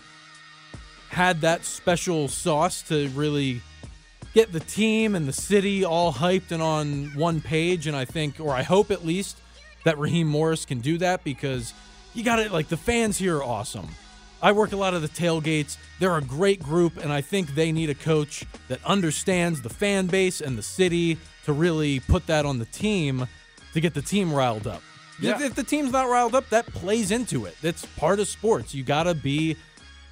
had 1.08 1.40
that 1.40 1.64
special 1.64 2.28
sauce 2.28 2.82
to 2.82 3.08
really 3.10 3.62
get 4.38 4.52
the 4.52 4.60
team 4.60 5.16
and 5.16 5.26
the 5.26 5.32
city 5.32 5.84
all 5.84 6.12
hyped 6.12 6.52
and 6.52 6.62
on 6.62 7.06
one 7.16 7.40
page. 7.40 7.88
And 7.88 7.96
I 7.96 8.04
think, 8.04 8.38
or 8.38 8.54
I 8.54 8.62
hope 8.62 8.92
at 8.92 9.04
least, 9.04 9.36
that 9.84 9.98
Raheem 9.98 10.28
Morris 10.28 10.64
can 10.64 10.78
do 10.78 10.96
that 10.98 11.24
because 11.24 11.74
you 12.14 12.22
got 12.22 12.38
it. 12.38 12.52
Like 12.52 12.68
the 12.68 12.76
fans 12.76 13.18
here 13.18 13.38
are 13.38 13.42
awesome. 13.42 13.88
I 14.40 14.52
work 14.52 14.70
a 14.70 14.76
lot 14.76 14.94
of 14.94 15.02
the 15.02 15.08
tailgates. 15.08 15.76
They're 15.98 16.16
a 16.16 16.22
great 16.22 16.62
group, 16.62 16.98
and 16.98 17.12
I 17.12 17.20
think 17.20 17.56
they 17.56 17.72
need 17.72 17.90
a 17.90 17.96
coach 17.96 18.44
that 18.68 18.78
understands 18.84 19.60
the 19.60 19.70
fan 19.70 20.06
base 20.06 20.40
and 20.40 20.56
the 20.56 20.62
city 20.62 21.18
to 21.44 21.52
really 21.52 21.98
put 21.98 22.28
that 22.28 22.46
on 22.46 22.60
the 22.60 22.66
team 22.66 23.26
to 23.74 23.80
get 23.80 23.92
the 23.92 24.02
team 24.02 24.32
riled 24.32 24.68
up. 24.68 24.82
If, 25.20 25.40
if 25.40 25.54
the 25.56 25.64
team's 25.64 25.90
not 25.90 26.08
riled 26.08 26.36
up, 26.36 26.48
that 26.50 26.66
plays 26.66 27.10
into 27.10 27.46
it. 27.46 27.56
That's 27.60 27.84
part 27.96 28.20
of 28.20 28.28
sports. 28.28 28.72
You 28.72 28.84
got 28.84 29.02
to 29.04 29.14
be 29.14 29.56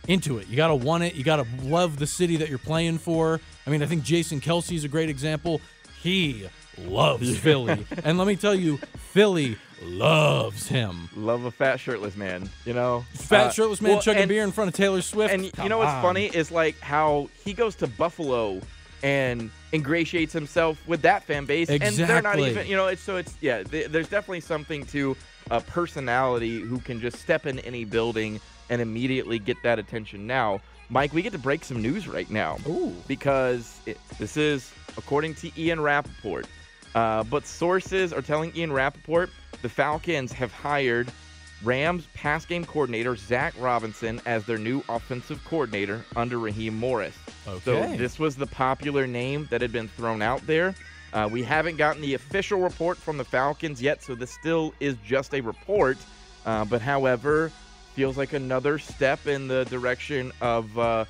into 0.09 0.39
it. 0.39 0.49
You 0.49 0.57
got 0.57 0.69
to 0.69 0.75
want 0.75 1.03
it. 1.05 1.15
You 1.15 1.25
got 1.25 1.37
to 1.37 1.47
love 1.63 1.99
the 1.99 2.07
city 2.07 2.37
that 2.37 2.49
you're 2.49 2.59
playing 2.59 2.99
for. 2.99 3.41
I 3.67 3.71
mean, 3.71 3.83
I 3.83 3.87
think 3.87 4.03
Jason 4.05 4.41
Kelce's 4.41 4.85
a 4.85 4.89
great 4.89 5.09
example. 5.09 5.61
He 6.03 6.49
loves 6.79 7.39
Philly. 7.41 7.85
And 8.05 8.19
let 8.19 8.27
me 8.27 8.37
tell 8.37 8.55
you, 8.55 8.77
Philly 9.13 9.57
loves 9.83 10.69
him. 10.69 11.09
Love 11.17 11.45
a 11.45 11.51
fat 11.51 11.79
shirtless 11.81 12.17
man, 12.17 12.49
you 12.65 12.73
know. 12.73 13.05
Fat 13.15 13.47
Uh, 13.49 13.51
shirtless 13.51 13.81
man 13.81 13.93
well, 13.93 14.03
chugging 14.03 14.23
and- 14.23 14.29
beer 14.29 14.45
in 14.45 14.53
front 14.53 14.69
of 14.69 14.75
Taylor 14.75 15.03
Swift. 15.03 15.33
And 15.33 15.45
you 15.63 15.69
know 15.69 15.79
what's 15.79 15.91
on. 15.93 16.03
funny 16.03 16.27
is 16.27 16.51
like 16.51 16.79
how 16.81 17.29
he 17.45 17.53
goes 17.53 17.75
to 17.77 17.87
Buffalo 17.87 18.61
and 19.03 19.51
ingratiates 19.73 20.33
himself 20.33 20.79
with 20.87 21.03
that 21.03 21.23
fan 21.25 21.45
base, 21.45 21.69
Exactly. 21.69 22.03
and 22.03 22.11
they're 22.11 22.23
not 22.23 22.39
even, 22.39 22.67
you 22.67 22.77
know. 22.77 22.87
It's 22.87 23.03
so 23.03 23.17
it's 23.17 23.35
yeah. 23.41 23.63
Th- 23.63 23.89
there's 23.89 24.09
definitely 24.09 24.41
something 24.41 24.85
to 24.87 25.17
a 25.51 25.61
personality 25.61 26.61
who 26.61 26.79
can 26.81 27.01
just 27.01 27.19
step 27.21 27.47
in 27.47 27.59
any 27.61 27.85
building 27.85 28.41
and 28.71 28.81
immediately 28.81 29.39
get 29.39 29.63
that 29.63 29.79
attention. 29.79 30.27
Now, 30.27 30.61
Mike, 30.89 31.13
we 31.13 31.23
get 31.23 31.33
to 31.33 31.39
break 31.39 31.65
some 31.65 31.83
news 31.83 32.07
right 32.07 32.31
now 32.31 32.59
Ooh. 32.67 32.95
because 33.09 33.81
it, 33.87 33.99
this 34.19 34.37
is 34.37 34.73
according 34.97 35.35
to 35.37 35.51
Ian 35.61 35.81
Rapoport. 35.81 36.47
Uh, 36.95 37.23
but 37.25 37.47
sources 37.47 38.13
are 38.13 38.23
telling 38.23 38.57
Ian 38.57 38.73
Rapoport 38.73 39.31
the 39.63 39.69
Falcons 39.69 40.33
have 40.33 40.53
hired 40.53 41.11
Rams 41.63 42.07
pass 42.15 42.45
game 42.45 42.65
coordinator 42.65 43.17
Zach 43.17 43.55
Robinson 43.59 44.21
as 44.27 44.45
their 44.45 44.59
new 44.59 44.83
offensive 44.89 45.43
coordinator 45.45 46.05
under 46.15 46.39
Raheem 46.39 46.79
Morris. 46.79 47.17
Okay. 47.47 47.61
So 47.65 47.97
this 47.97 48.19
was 48.19 48.37
the 48.37 48.47
popular 48.47 49.07
name 49.07 49.49
that 49.51 49.63
had 49.63 49.73
been 49.73 49.89
thrown 49.89 50.23
out 50.23 50.47
there. 50.47 50.75
Uh, 51.13 51.29
we 51.31 51.43
haven't 51.43 51.77
gotten 51.77 52.03
the 52.03 52.15
official 52.15 52.61
report 52.61 52.99
from 52.99 53.17
the 53.17 53.25
Falcons 53.25 53.81
yet, 53.81 54.03
so 54.03 54.15
this 54.15 54.31
still 54.31 54.75
is 54.81 54.97
just 55.05 55.35
a 55.35 55.41
report. 55.41 55.97
Uh, 56.45 56.65
but 56.65 56.83
however, 56.83 57.51
feels 57.97 58.17
like 58.17 58.33
another 58.35 58.79
step 58.79 59.27
in 59.27 59.49
the 59.49 59.65
direction 59.65 60.31
of 60.41 60.79
uh, 60.79 61.05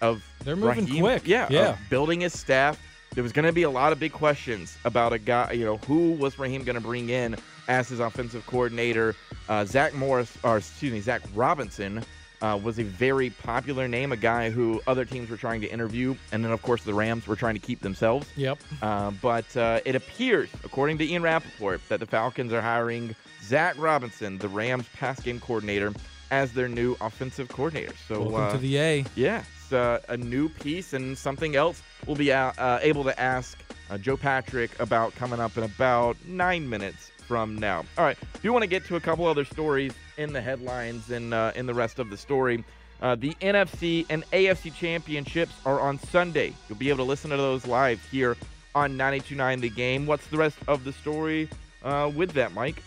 of 0.00 0.24
They're 0.44 0.54
moving 0.56 0.84
Raheem- 0.86 1.02
quick. 1.02 1.26
Yeah, 1.26 1.48
Yeah. 1.50 1.76
building 1.90 2.20
his 2.20 2.32
staff. 2.38 2.80
There 3.14 3.22
was 3.24 3.32
going 3.32 3.46
to 3.46 3.52
be 3.52 3.64
a 3.64 3.70
lot 3.70 3.90
of 3.92 3.98
big 3.98 4.12
questions 4.12 4.76
about 4.84 5.12
a 5.12 5.18
guy. 5.18 5.50
You 5.52 5.64
know, 5.64 5.76
who 5.78 6.12
was 6.12 6.38
Raheem 6.38 6.62
going 6.62 6.76
to 6.76 6.80
bring 6.80 7.08
in 7.08 7.34
as 7.66 7.88
his 7.88 7.98
offensive 7.98 8.46
coordinator? 8.46 9.16
Uh, 9.48 9.64
Zach 9.64 9.94
Morris, 9.94 10.32
or 10.44 10.58
excuse 10.58 10.92
me, 10.92 11.00
Zach 11.00 11.22
Robinson. 11.34 12.04
Uh, 12.40 12.56
was 12.62 12.78
a 12.78 12.84
very 12.84 13.30
popular 13.30 13.88
name, 13.88 14.12
a 14.12 14.16
guy 14.16 14.48
who 14.48 14.80
other 14.86 15.04
teams 15.04 15.28
were 15.28 15.36
trying 15.36 15.60
to 15.60 15.66
interview, 15.66 16.14
and 16.30 16.44
then 16.44 16.52
of 16.52 16.62
course 16.62 16.84
the 16.84 16.94
Rams 16.94 17.26
were 17.26 17.34
trying 17.34 17.54
to 17.54 17.60
keep 17.60 17.80
themselves. 17.80 18.28
Yep. 18.36 18.58
Uh, 18.80 19.10
but 19.20 19.56
uh, 19.56 19.80
it 19.84 19.96
appears, 19.96 20.48
according 20.62 20.98
to 20.98 21.04
Ian 21.04 21.22
Rapoport, 21.24 21.80
that 21.88 21.98
the 21.98 22.06
Falcons 22.06 22.52
are 22.52 22.60
hiring 22.60 23.16
Zach 23.42 23.74
Robinson, 23.76 24.38
the 24.38 24.48
Rams 24.48 24.86
pass 24.94 25.18
game 25.18 25.40
coordinator, 25.40 25.92
as 26.30 26.52
their 26.52 26.68
new 26.68 26.96
offensive 27.00 27.48
coordinator. 27.48 27.94
So 28.06 28.20
Welcome 28.22 28.40
uh, 28.42 28.52
to 28.52 28.58
the 28.58 28.78
A. 28.78 29.04
yeah, 29.14 29.42
it's 29.56 29.72
uh, 29.72 30.00
a 30.08 30.16
new 30.16 30.48
piece 30.48 30.92
and 30.92 31.16
something 31.16 31.56
else 31.56 31.82
we'll 32.06 32.16
be 32.16 32.32
uh, 32.32 32.52
uh, 32.58 32.78
able 32.82 33.04
to 33.04 33.20
ask 33.20 33.58
uh, 33.90 33.98
Joe 33.98 34.16
Patrick 34.16 34.78
about 34.80 35.14
coming 35.14 35.40
up 35.40 35.56
in 35.56 35.64
about 35.64 36.16
nine 36.26 36.68
minutes 36.68 37.10
from 37.26 37.56
now. 37.56 37.84
All 37.96 38.04
right, 38.04 38.18
do 38.20 38.40
you 38.42 38.52
want 38.52 38.62
to 38.62 38.68
get 38.68 38.84
to 38.86 38.96
a 38.96 39.00
couple 39.00 39.26
other 39.26 39.44
stories 39.44 39.92
in 40.18 40.32
the 40.32 40.42
headlines 40.42 41.10
and 41.10 41.32
uh, 41.32 41.52
in 41.54 41.64
the 41.64 41.72
rest 41.72 41.98
of 41.98 42.10
the 42.10 42.16
story. 42.16 42.62
Uh, 43.00 43.14
the 43.14 43.32
NFC 43.40 44.04
and 44.10 44.28
AFC 44.32 44.74
championships 44.74 45.52
are 45.64 45.80
on 45.80 45.98
Sunday. 45.98 46.52
You'll 46.68 46.78
be 46.78 46.88
able 46.88 46.98
to 46.98 47.04
listen 47.04 47.30
to 47.30 47.36
those 47.36 47.66
live 47.66 48.04
here 48.10 48.36
on 48.74 48.98
92.9 48.98 49.60
The 49.60 49.70
Game. 49.70 50.04
What's 50.04 50.26
the 50.26 50.36
rest 50.36 50.58
of 50.66 50.84
the 50.84 50.92
story 50.92 51.48
uh, 51.84 52.10
with 52.14 52.32
that, 52.32 52.52
Mike? 52.52 52.82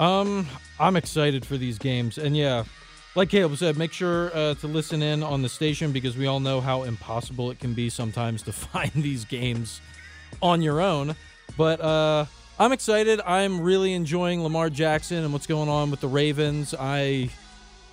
Um, 0.00 0.48
I'm 0.80 0.96
excited 0.96 1.44
for 1.44 1.58
these 1.58 1.78
games, 1.78 2.16
and 2.16 2.34
yeah, 2.34 2.64
like 3.14 3.28
Caleb 3.28 3.58
said, 3.58 3.76
make 3.76 3.92
sure 3.92 4.34
uh, 4.34 4.54
to 4.54 4.66
listen 4.66 5.02
in 5.02 5.22
on 5.22 5.42
the 5.42 5.48
station 5.50 5.92
because 5.92 6.16
we 6.16 6.26
all 6.26 6.40
know 6.40 6.62
how 6.62 6.84
impossible 6.84 7.50
it 7.50 7.58
can 7.58 7.74
be 7.74 7.90
sometimes 7.90 8.42
to 8.44 8.52
find 8.52 8.90
these 8.94 9.26
games 9.26 9.82
on 10.40 10.62
your 10.62 10.80
own. 10.80 11.16
But 11.58 11.82
uh, 11.82 12.24
I'm 12.58 12.72
excited. 12.72 13.20
I'm 13.26 13.60
really 13.60 13.92
enjoying 13.92 14.42
Lamar 14.42 14.70
Jackson 14.70 15.22
and 15.22 15.34
what's 15.34 15.46
going 15.46 15.68
on 15.68 15.90
with 15.90 16.00
the 16.00 16.08
Ravens. 16.08 16.74
I, 16.78 17.28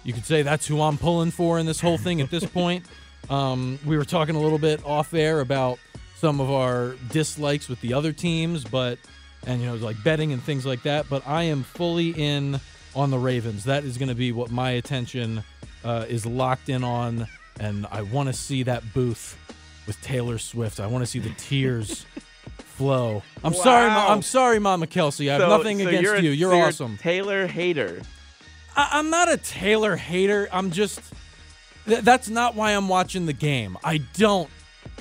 you 0.05 0.13
could 0.13 0.25
say 0.25 0.43
that's 0.43 0.65
who 0.65 0.81
I'm 0.81 0.97
pulling 0.97 1.31
for 1.31 1.59
in 1.59 1.65
this 1.65 1.81
whole 1.81 1.97
thing 1.97 2.21
at 2.21 2.29
this 2.29 2.45
point. 2.53 2.85
Um, 3.29 3.79
we 3.85 3.97
were 3.97 4.05
talking 4.05 4.37
a 4.37 4.39
little 4.39 4.59
bit 4.59 4.81
off 4.85 5.13
air 5.13 5.41
about 5.41 5.77
some 6.15 6.39
of 6.39 6.49
our 6.49 6.95
dislikes 7.11 7.67
with 7.67 7.81
the 7.81 7.93
other 7.93 8.13
teams, 8.13 8.63
but 8.63 8.97
and 9.45 9.61
you 9.61 9.67
know 9.67 9.75
like 9.75 10.01
betting 10.03 10.33
and 10.33 10.41
things 10.41 10.65
like 10.65 10.83
that. 10.83 11.07
But 11.09 11.27
I 11.27 11.43
am 11.43 11.63
fully 11.63 12.09
in 12.09 12.59
on 12.95 13.11
the 13.11 13.17
Ravens. 13.19 13.65
That 13.65 13.83
is 13.83 13.97
going 13.97 14.09
to 14.09 14.15
be 14.15 14.31
what 14.31 14.49
my 14.51 14.71
attention 14.71 15.43
uh, 15.83 16.05
is 16.09 16.25
locked 16.25 16.69
in 16.69 16.83
on, 16.83 17.27
and 17.59 17.85
I 17.91 18.01
want 18.01 18.27
to 18.27 18.33
see 18.33 18.63
that 18.63 18.93
booth 18.93 19.37
with 19.85 20.01
Taylor 20.01 20.37
Swift. 20.37 20.79
I 20.79 20.87
want 20.87 21.03
to 21.03 21.05
see 21.05 21.19
the 21.19 21.33
tears 21.37 22.05
flow. 22.57 23.23
I'm 23.43 23.53
sorry, 23.53 23.89
Ma- 23.89 24.07
I'm 24.13 24.21
sorry, 24.21 24.59
Mama 24.59 24.87
Kelce. 24.87 25.29
I 25.29 25.33
have 25.33 25.41
So- 25.41 25.49
nothing 25.57 25.79
so 25.79 25.87
against 25.87 26.03
you're 26.03 26.15
a- 26.15 26.21
you. 26.21 26.31
You're 26.31 26.51
so 26.51 26.59
a 26.59 26.67
awesome. 26.67 26.97
Taylor 26.97 27.47
hater. 27.47 28.01
I- 28.75 28.89
I'm 28.93 29.09
not 29.09 29.31
a 29.31 29.37
Taylor 29.37 29.95
hater. 29.95 30.47
I'm 30.51 30.71
just. 30.71 30.99
Th- 31.87 32.01
that's 32.01 32.27
not 32.29 32.53
why 32.55 32.71
I'm 32.71 32.89
watching 32.89 33.25
the 33.27 33.33
game. 33.33 33.77
I 33.83 33.99
don't 34.15 34.49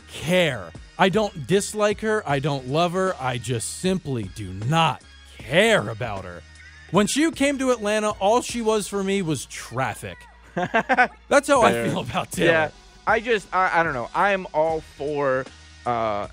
care. 0.09 0.71
I 0.99 1.09
don't 1.09 1.47
dislike 1.47 2.01
her. 2.01 2.23
I 2.29 2.39
don't 2.39 2.69
love 2.69 2.93
her. 2.93 3.15
I 3.21 3.39
just 3.39 3.81
simply 3.81 4.31
do 4.35 4.53
not 4.53 5.03
care 5.39 5.89
about 5.89 6.25
her. 6.25 6.43
When 6.91 7.07
she 7.07 7.31
came 7.33 7.59
to 7.59 7.71
Atlanta, 7.71 8.11
all 8.11 8.41
she 8.43 8.63
was 8.63 8.89
for 8.89 9.03
me 9.03 9.23
was 9.23 9.47
traffic. 9.47 10.19
That's 10.55 11.49
how 11.49 11.63
Fair. 11.63 11.85
I 11.85 11.89
feel 11.89 12.01
about 12.01 12.33
Taylor. 12.33 12.51
Yeah, 12.51 12.71
I 13.07 13.21
just 13.21 13.55
I, 13.55 13.81
I 13.81 13.83
don't 13.83 13.93
know. 13.93 14.09
I 14.15 14.33
am 14.33 14.47
all 14.55 14.81
for 14.81 15.45
uh, 15.85 16.29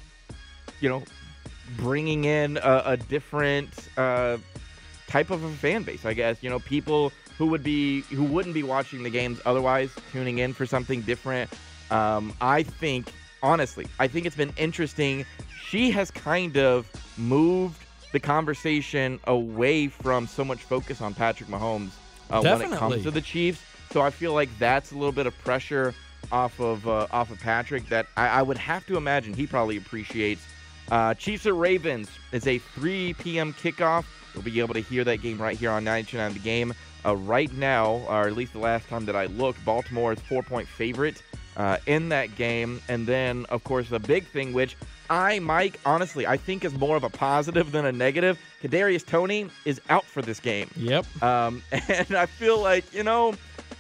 you 0.80 0.90
know, 0.90 1.04
bringing 1.78 2.26
in 2.26 2.58
a, 2.58 2.84
a 2.86 2.98
different 2.98 3.70
uh 3.98 4.38
type 5.08 5.30
of 5.30 5.44
a 5.44 5.52
fan 5.52 5.84
base. 5.84 6.06
I 6.06 6.14
guess 6.14 6.38
you 6.42 6.50
know 6.50 6.60
people 6.60 7.12
who 7.38 7.48
would 7.48 7.64
be 7.64 8.02
who 8.02 8.24
wouldn't 8.24 8.54
be 8.54 8.64
watching 8.64 9.04
the 9.04 9.10
games 9.10 9.42
otherwise, 9.46 9.90
tuning 10.12 10.38
in 10.38 10.54
for 10.54 10.66
something 10.66 11.02
different. 11.02 11.52
Um, 11.92 12.34
I 12.40 12.64
think 12.64 13.12
honestly, 13.44 13.86
I 14.00 14.08
think 14.08 14.26
it's 14.26 14.36
been 14.36 14.54
interesting. 14.58 15.26
She 15.68 15.92
has 15.92 16.10
kind 16.10 16.58
of 16.58 16.90
moved 17.18 17.84
the 18.14 18.20
conversation 18.20 19.20
away 19.26 19.88
from 19.88 20.26
so 20.26 20.44
much 20.44 20.64
focus 20.64 21.02
on 21.02 21.14
Patrick 21.14 21.50
Mahomes 21.50 21.92
uh, 22.32 22.42
when 22.42 22.74
it 22.74 22.78
comes 22.78 23.04
to 23.04 23.12
the 23.12 23.22
Chiefs. 23.22 23.62
So 23.92 24.02
I 24.02 24.10
feel 24.10 24.34
like 24.34 24.50
that's 24.58 24.92
a 24.92 24.96
little 24.96 25.12
bit 25.12 25.28
of 25.28 25.38
pressure 25.40 25.94
off 26.32 26.60
of 26.60 26.88
uh, 26.88 27.08
off 27.12 27.30
of 27.30 27.40
Patrick 27.40 27.88
that 27.90 28.08
I, 28.18 28.28
I 28.28 28.42
would 28.42 28.58
have 28.58 28.86
to 28.88 28.98
imagine 28.98 29.34
he 29.34 29.46
probably 29.46 29.78
appreciates. 29.78 30.42
Uh, 30.90 31.14
Chiefs 31.14 31.46
at 31.46 31.54
Ravens 31.56 32.10
is 32.32 32.48
a 32.48 32.58
3 32.58 33.14
p.m. 33.16 33.54
kickoff. 33.54 34.06
You'll 34.34 34.44
be 34.44 34.60
able 34.60 34.74
to 34.74 34.82
hear 34.82 35.04
that 35.04 35.22
game 35.22 35.40
right 35.40 35.58
here 35.58 35.72
on 35.72 35.86
92.9 35.86 36.34
The 36.34 36.40
Game. 36.40 36.74
Uh, 37.06 37.16
right 37.18 37.54
now, 37.54 38.02
or 38.08 38.28
at 38.28 38.34
least 38.34 38.54
the 38.54 38.60
last 38.60 38.88
time 38.88 39.06
that 39.06 39.16
I 39.16 39.26
looked, 39.26 39.64
Baltimore 39.66 40.14
is 40.14 40.20
four-point 40.22 40.68
favorite 40.68 41.22
uh, 41.58 41.78
in 41.86 42.10
that 42.10 42.36
game. 42.36 42.82
And 42.88 43.08
then, 43.08 43.46
of 43.50 43.64
course, 43.64 43.90
the 43.90 44.00
big 44.00 44.26
thing, 44.28 44.54
which 44.54 44.76
I, 45.10 45.40
Mike, 45.40 45.80
honestly, 45.86 46.26
I 46.26 46.38
think 46.38 46.66
is 46.66 46.74
more 46.74 46.96
of 46.96 47.04
a 47.04 47.10
positive 47.10 47.72
than 47.72 47.86
a 47.86 47.92
negative. 47.92 48.40
Kadarius 48.62 49.06
Toney 49.06 49.50
is 49.66 49.82
out 49.90 50.06
for 50.06 50.22
this 50.22 50.40
game. 50.40 50.70
Yep. 50.76 51.24
Um, 51.24 51.62
and 51.72 52.16
I 52.16 52.26
feel 52.26 52.60
like, 52.60 52.92
you 52.94 53.04
know, 53.04 53.36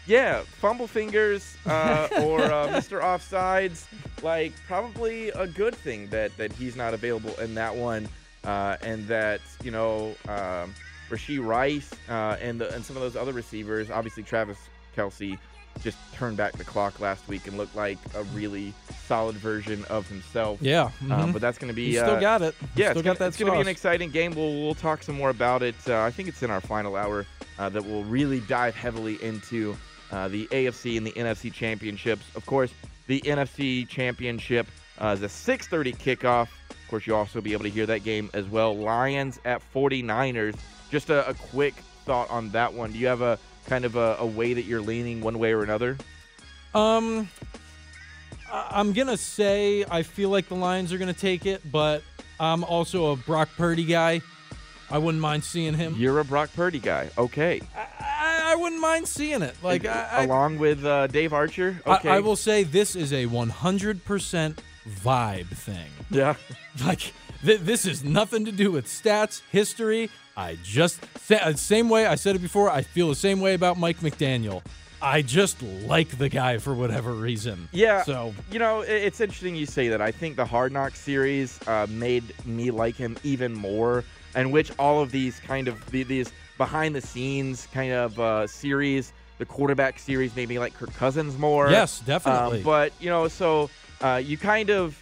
yeah, 0.06 0.42
fumble 0.42 0.88
fingers 0.88 1.56
uh, 1.65 2.08
or 2.22 2.42
uh, 2.42 2.68
Mr. 2.70 3.01
Offsides, 3.01 3.86
like 4.22 4.53
probably 4.68 5.30
a 5.30 5.48
good 5.48 5.75
thing 5.75 6.08
that 6.10 6.36
that 6.38 6.51
he's 6.51 6.75
not 6.75 6.94
available 6.94 7.34
in 7.39 7.56
that 7.56 7.74
one, 7.74 8.10
uh, 8.44 8.77
and 8.82 9.08
that 9.08 9.39
you 9.63 9.72
know 9.72 10.15
um, 10.27 10.74
Rashee 11.10 11.44
Rice 11.44 11.92
uh, 12.10 12.38
and 12.42 12.60
the, 12.60 12.74
and 12.74 12.84
some 12.84 12.98
of 12.98 13.01
those 13.01 13.15
other 13.15 13.32
receivers, 13.32 13.89
obviously 13.89 14.24
Travis 14.24 14.58
Kelce, 14.96 15.38
just 15.82 15.98
turned 16.13 16.38
back 16.38 16.53
the 16.53 16.63
clock 16.63 17.00
last 17.00 17.27
week 17.27 17.48
and 17.48 17.58
looked 17.58 17.75
like 17.75 17.98
a 18.15 18.24
really 18.25 18.74
solid 19.06 19.36
version 19.36 19.84
of 19.86 20.08
himself. 20.08 20.62
Yeah. 20.62 20.84
Uh, 20.84 20.89
mhm. 21.25 21.34
but 21.34 21.42
that's 21.42 21.58
going 21.58 21.70
to 21.70 21.75
be 21.75 21.84
You 21.84 22.00
still 22.00 22.15
uh, 22.15 22.20
got 22.20 22.42
it. 22.42 22.56
Yeah, 22.75 22.92
still 22.92 23.01
got 23.01 23.18
gonna, 23.18 23.20
that 23.20 23.27
it's 23.30 23.38
gonna 23.38 23.51
be 23.51 23.60
an 23.60 23.68
exciting 23.68 24.10
game. 24.10 24.34
We'll 24.34 24.62
we'll 24.62 24.75
talk 24.75 25.03
some 25.03 25.15
more 25.15 25.30
about 25.30 25.63
it. 25.63 25.75
Uh, 25.88 26.01
I 26.01 26.12
think 26.12 26.30
it's 26.30 26.44
in 26.44 26.50
our 26.50 26.62
final 26.62 26.96
hour 26.96 27.25
uh, 27.60 27.70
that 27.70 27.86
will 27.86 28.03
really 28.03 28.39
dive 28.42 28.75
heavily 28.75 29.22
into 29.24 29.75
uh, 30.12 30.27
the 30.27 30.48
AFC 30.48 30.98
and 30.98 31.06
the 31.06 31.12
NFC 31.12 31.51
championships. 31.51 32.24
Of 32.36 32.46
course, 32.46 32.72
the 33.08 33.22
NFC 33.22 33.88
championship 33.88 34.68
uh, 35.00 35.15
is 35.18 35.22
a 35.22 35.27
6:30 35.27 35.98
kickoff. 35.98 36.50
Of 36.70 36.88
course, 36.89 37.08
you'll 37.08 37.18
also 37.18 37.42
be 37.42 37.53
able 37.53 37.63
to 37.63 37.70
hear 37.70 37.86
that 37.88 38.03
game 38.03 38.30
as 38.34 38.46
well. 38.46 38.75
Lions 38.75 39.39
at 39.46 39.62
49ers. 39.74 40.56
Just 40.92 41.10
a, 41.10 41.27
a 41.27 41.34
quick 41.34 41.74
thought 42.06 42.30
on 42.30 42.50
that 42.51 42.74
one. 42.74 42.92
Do 42.92 43.00
you 43.00 43.08
have 43.08 43.22
a 43.22 43.39
kind 43.67 43.86
of 43.86 43.96
a, 43.96 44.17
a 44.20 44.25
way 44.25 44.53
that 44.53 44.63
you're 44.63 44.82
leaning 44.82 45.22
one 45.22 45.39
way 45.39 45.53
or 45.53 45.63
another? 45.63 45.98
Um, 46.75 47.29
I- 48.51 48.67
I'm 48.72 48.93
gonna 48.93 49.17
say 49.17 49.86
I 49.89 50.03
feel 50.03 50.29
like 50.29 50.48
the 50.50 50.55
Lions 50.55 50.91
are 50.93 50.98
gonna 50.98 51.13
take 51.13 51.46
it, 51.46 51.62
but 51.72 52.01
I'm 52.39 52.63
also 52.63 53.12
a 53.12 53.15
Brock 53.15 53.50
Purdy 53.58 53.86
guy. 53.86 54.22
I 54.91 54.98
wouldn't 54.98 55.22
mind 55.22 55.43
seeing 55.43 55.74
him. 55.74 55.96
You're 55.98 56.20
a 56.20 56.25
Brock 56.25 56.50
Purdy 56.55 56.79
guy. 56.79 57.10
Okay. 57.17 57.62
I, 57.75 58.51
I 58.53 58.55
wouldn't 58.55 58.82
mind 58.82 59.08
seeing 59.08 59.41
it. 59.41 59.55
Like 59.63 59.86
I, 59.86 60.08
I, 60.12 60.24
along 60.25 60.60
with 60.60 60.86
uh, 60.86 61.08
Dave 61.08 61.34
Archer. 61.34 61.82
I- 61.86 61.96
Okay. 61.98 62.10
I, 62.10 62.20
will 62.20 62.36
say 62.36 62.63
this 62.63 62.96
is 62.96 63.12
a 63.13 63.25
100% 63.25 64.58
vibe 64.88 65.48
thing. 65.48 65.89
Yeah. 66.10 66.36
Like 66.84 67.13
th- 67.46 67.60
this 67.60 67.86
is 67.86 68.03
nothing 68.03 68.46
to 68.46 68.51
do 68.51 68.72
with 68.72 68.88
stats, 68.88 69.43
history. 69.51 70.10
I 70.36 70.58
just 70.63 71.00
sa- 71.22 71.36
uh, 71.36 71.54
same 71.54 71.90
way 71.90 72.06
I 72.06 72.16
said 72.16 72.36
it 72.36 72.40
before. 72.42 72.70
I 72.70 72.82
feel 72.82 73.10
the 73.10 73.16
same 73.16 73.40
way 73.40 73.54
about 73.54 73.78
Mike 73.78 74.00
McDaniel. 74.00 74.63
I 75.02 75.22
just 75.22 75.62
like 75.62 76.18
the 76.18 76.30
guy 76.30 76.58
for 76.60 76.74
whatever 76.74 77.12
reason. 77.13 77.68
Yeah. 77.72 78.04
So 78.04 78.34
you 78.52 78.58
know, 78.60 78.82
it's 78.82 79.20
interesting 79.20 79.56
you 79.56 79.66
say 79.66 79.90
that. 79.90 80.02
I 80.02 80.12
think 80.12 80.36
the 80.38 80.46
Hard 80.46 80.72
Knock 80.72 80.96
series 80.96 81.60
uh, 81.68 81.86
made 81.90 82.24
me 82.46 82.72
like 82.72 82.96
him 82.96 83.18
even 83.24 83.54
more, 83.54 84.04
and 84.34 84.52
which 84.52 84.72
all 84.80 85.02
of 85.02 85.12
these 85.12 85.40
kind 85.42 85.68
of 85.68 85.86
these 85.92 86.32
behind 86.58 86.96
the 86.96 87.02
scenes 87.02 87.68
kind 87.74 87.92
of 87.92 88.18
uh, 88.20 88.48
series, 88.48 89.12
the 89.40 89.46
quarterback 89.46 90.00
series 90.00 90.34
made 90.38 90.48
me 90.48 90.58
like 90.58 90.74
Kirk 90.74 90.94
Cousins 90.94 91.38
more. 91.38 91.70
Yes, 91.70 92.00
Um, 92.00 92.06
definitely. 92.06 92.63
but 92.63 92.94
you 93.02 93.10
know, 93.10 93.28
so 93.28 93.70
uh, 94.02 94.22
you 94.24 94.38
kind 94.38 94.70
of 94.72 94.98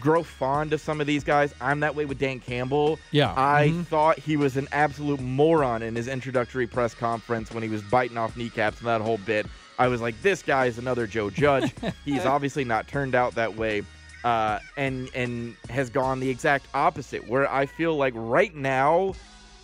grow 0.00 0.22
fond 0.22 0.72
of 0.72 0.80
some 0.80 1.00
of 1.00 1.06
these 1.06 1.24
guys. 1.24 1.54
I'm 1.60 1.80
that 1.80 1.94
way 1.94 2.04
with 2.04 2.18
Dan 2.18 2.40
Campbell. 2.40 2.98
Yeah, 3.10 3.32
I 3.36 3.68
mhm. 3.68 3.86
thought 3.86 4.18
he 4.18 4.36
was 4.36 4.56
an 4.56 4.68
absolute 4.72 5.20
moron 5.20 5.82
in 5.82 5.94
his 5.96 6.08
introductory 6.08 6.66
press 6.66 6.94
conference 6.94 7.52
when 7.52 7.62
he 7.62 7.68
was 7.68 7.82
biting 7.82 8.16
off 8.16 8.36
kneecaps 8.36 8.78
and 8.78 8.88
that 8.88 9.00
whole 9.00 9.18
bit. 9.18 9.46
I 9.78 9.88
was 9.88 10.00
like, 10.00 10.20
this 10.22 10.42
guy 10.42 10.66
is 10.66 10.78
another 10.78 11.06
Joe 11.06 11.30
Judge. 11.30 11.74
He's 12.04 12.24
obviously 12.24 12.64
not 12.64 12.86
turned 12.86 13.14
out 13.14 13.34
that 13.34 13.56
way. 13.56 13.82
Uh, 14.22 14.58
and 14.78 15.10
and 15.14 15.54
has 15.68 15.90
gone 15.90 16.18
the 16.18 16.30
exact 16.30 16.66
opposite. 16.72 17.28
Where 17.28 17.50
I 17.52 17.66
feel 17.66 17.94
like 17.96 18.14
right 18.16 18.54
now, 18.54 19.14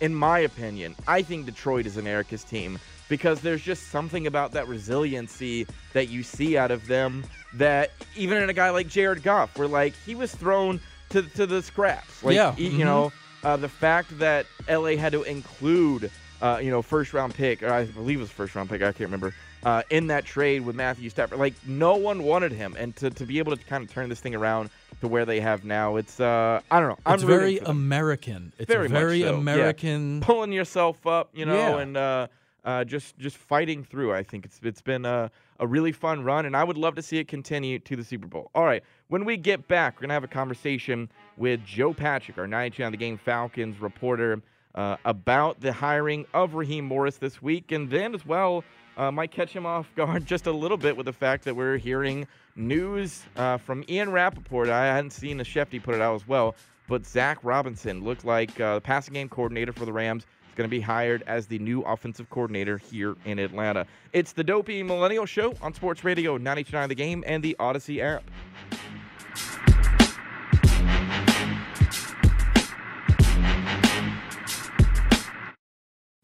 in 0.01 0.13
my 0.13 0.39
opinion, 0.39 0.95
I 1.07 1.23
think 1.23 1.47
Detroit 1.47 1.87
is 1.87 1.97
America's 1.97 2.43
team 2.43 2.77
because 3.11 3.41
there's 3.41 3.61
just 3.61 3.89
something 3.89 4.25
about 4.25 4.53
that 4.53 4.69
resiliency 4.69 5.67
that 5.91 6.07
you 6.07 6.23
see 6.23 6.57
out 6.57 6.71
of 6.71 6.87
them 6.87 7.25
that 7.55 7.91
even 8.15 8.41
in 8.41 8.49
a 8.49 8.53
guy 8.53 8.69
like 8.69 8.87
Jared 8.87 9.21
Goff, 9.21 9.57
where 9.59 9.67
like 9.67 9.93
he 10.05 10.15
was 10.15 10.33
thrown 10.33 10.79
to 11.09 11.21
to 11.21 11.45
the 11.45 11.61
scraps. 11.61 12.23
Like 12.23 12.35
Yeah, 12.35 12.55
he- 12.55 12.69
mhm. 12.69 12.77
you 12.79 12.85
know, 12.85 13.11
uh, 13.43 13.57
the 13.57 13.67
fact 13.67 14.17
that 14.19 14.45
LA 14.69 14.95
had 14.95 15.11
to 15.11 15.23
include 15.23 16.09
uh, 16.41 16.57
you 16.59 16.71
know, 16.71 16.81
first 16.81 17.13
round 17.13 17.35
pick, 17.35 17.61
or 17.61 17.71
I 17.71 17.83
believe 17.85 18.17
it 18.17 18.21
was 18.21 18.31
first 18.31 18.55
round 18.55 18.67
pick, 18.67 18.81
I 18.81 18.85
can't 18.85 19.01
remember, 19.01 19.31
uh, 19.63 19.83
in 19.91 20.07
that 20.07 20.25
trade 20.25 20.61
with 20.61 20.75
Matthew 20.75 21.07
Stafford. 21.11 21.37
Like 21.37 21.53
no 21.67 21.97
one 21.97 22.23
wanted 22.23 22.51
him, 22.51 22.75
and 22.79 22.95
to, 22.95 23.11
to 23.11 23.25
be 23.27 23.37
able 23.37 23.55
to 23.55 23.63
kind 23.65 23.83
of 23.83 23.91
turn 23.93 24.09
this 24.09 24.21
thing 24.21 24.33
around 24.33 24.71
to 25.01 25.07
where 25.07 25.23
they 25.25 25.39
have 25.39 25.65
now, 25.65 25.97
it's 25.97 26.19
uh, 26.19 26.59
I 26.71 26.79
don't 26.79 26.89
know. 26.89 26.97
I'm 27.05 27.15
it's 27.15 27.23
very. 27.23 27.59
American. 27.59 28.53
It's 28.57 28.71
very 28.71 28.87
very 28.87 29.21
so, 29.21 29.33
yeah. 29.33 29.37
American. 29.37 30.21
pulling 30.21 30.51
yourself 30.51 31.05
up, 31.05 31.29
you 31.35 31.45
know, 31.45 31.53
Yeah. 31.53 31.77
and 31.77 31.97
uh, 31.97 32.27
uh, 32.63 32.83
just 32.83 33.17
just 33.17 33.37
fighting 33.37 33.83
through. 33.83 34.13
I 34.13 34.23
think 34.23 34.45
it's 34.45 34.59
it's 34.63 34.81
been 34.81 35.05
a, 35.05 35.31
a 35.59 35.67
really 35.67 35.91
fun 35.91 36.23
run, 36.23 36.45
and 36.45 36.55
I 36.55 36.63
would 36.63 36.77
love 36.77 36.95
to 36.95 37.01
see 37.01 37.17
it 37.17 37.27
continue 37.27 37.79
to 37.79 37.95
the 37.95 38.03
Super 38.03 38.27
Bowl. 38.27 38.51
All 38.53 38.65
right, 38.65 38.83
when 39.07 39.25
we 39.25 39.37
get 39.37 39.67
back, 39.67 39.95
we're 39.95 40.01
gonna 40.01 40.13
have 40.13 40.23
a 40.23 40.27
conversation 40.27 41.09
with 41.37 41.63
Joe 41.65 41.93
Patrick, 41.93 42.37
our 42.37 42.47
92 42.47 42.83
on 42.83 42.91
the 42.91 42.97
game 42.97 43.17
Falcons 43.17 43.79
reporter, 43.79 44.41
uh, 44.75 44.97
about 45.05 45.59
the 45.61 45.73
hiring 45.73 46.25
of 46.33 46.53
Raheem 46.53 46.85
Morris 46.85 47.17
this 47.17 47.41
week, 47.41 47.71
and 47.71 47.89
then 47.89 48.13
as 48.13 48.25
well. 48.25 48.63
Uh, 48.97 49.09
might 49.09 49.31
catch 49.31 49.53
him 49.53 49.65
off 49.65 49.89
guard 49.95 50.25
just 50.27 50.47
a 50.47 50.51
little 50.51 50.75
bit 50.75 50.95
with 50.97 51.05
the 51.05 51.13
fact 51.13 51.45
that 51.45 51.55
we're 51.55 51.77
hearing 51.77 52.27
news 52.57 53.23
uh, 53.37 53.57
from 53.57 53.85
Ian 53.87 54.11
Rapoport. 54.11 54.67
I 54.67 54.85
hadn't 54.87 55.11
seen 55.11 55.37
the 55.37 55.45
Shefty 55.45 55.81
put 55.81 55.95
it 55.95 56.01
out 56.01 56.13
as 56.13 56.27
well, 56.27 56.55
but 56.89 57.05
Zach 57.05 57.39
Robinson 57.41 58.03
looked 58.03 58.25
like 58.25 58.59
uh, 58.59 58.75
the 58.75 58.81
passing 58.81 59.13
game 59.13 59.29
coordinator 59.29 59.71
for 59.71 59.85
the 59.85 59.93
Rams 59.93 60.27
is 60.51 60.57
going 60.57 60.69
to 60.69 60.71
be 60.71 60.81
hired 60.81 61.23
as 61.27 61.47
the 61.47 61.59
new 61.59 61.81
offensive 61.81 62.29
coordinator 62.29 62.77
here 62.77 63.15
in 63.25 63.39
Atlanta. 63.39 63.85
It's 64.11 64.33
the 64.33 64.43
Dopey 64.43 64.83
Millennial 64.83 65.25
Show 65.25 65.53
on 65.61 65.73
Sports 65.73 66.03
Radio 66.03 66.33
929 66.33 66.89
The 66.89 66.95
Game 66.95 67.23
and 67.25 67.41
the 67.41 67.55
Odyssey 67.59 68.01
app. 68.01 68.23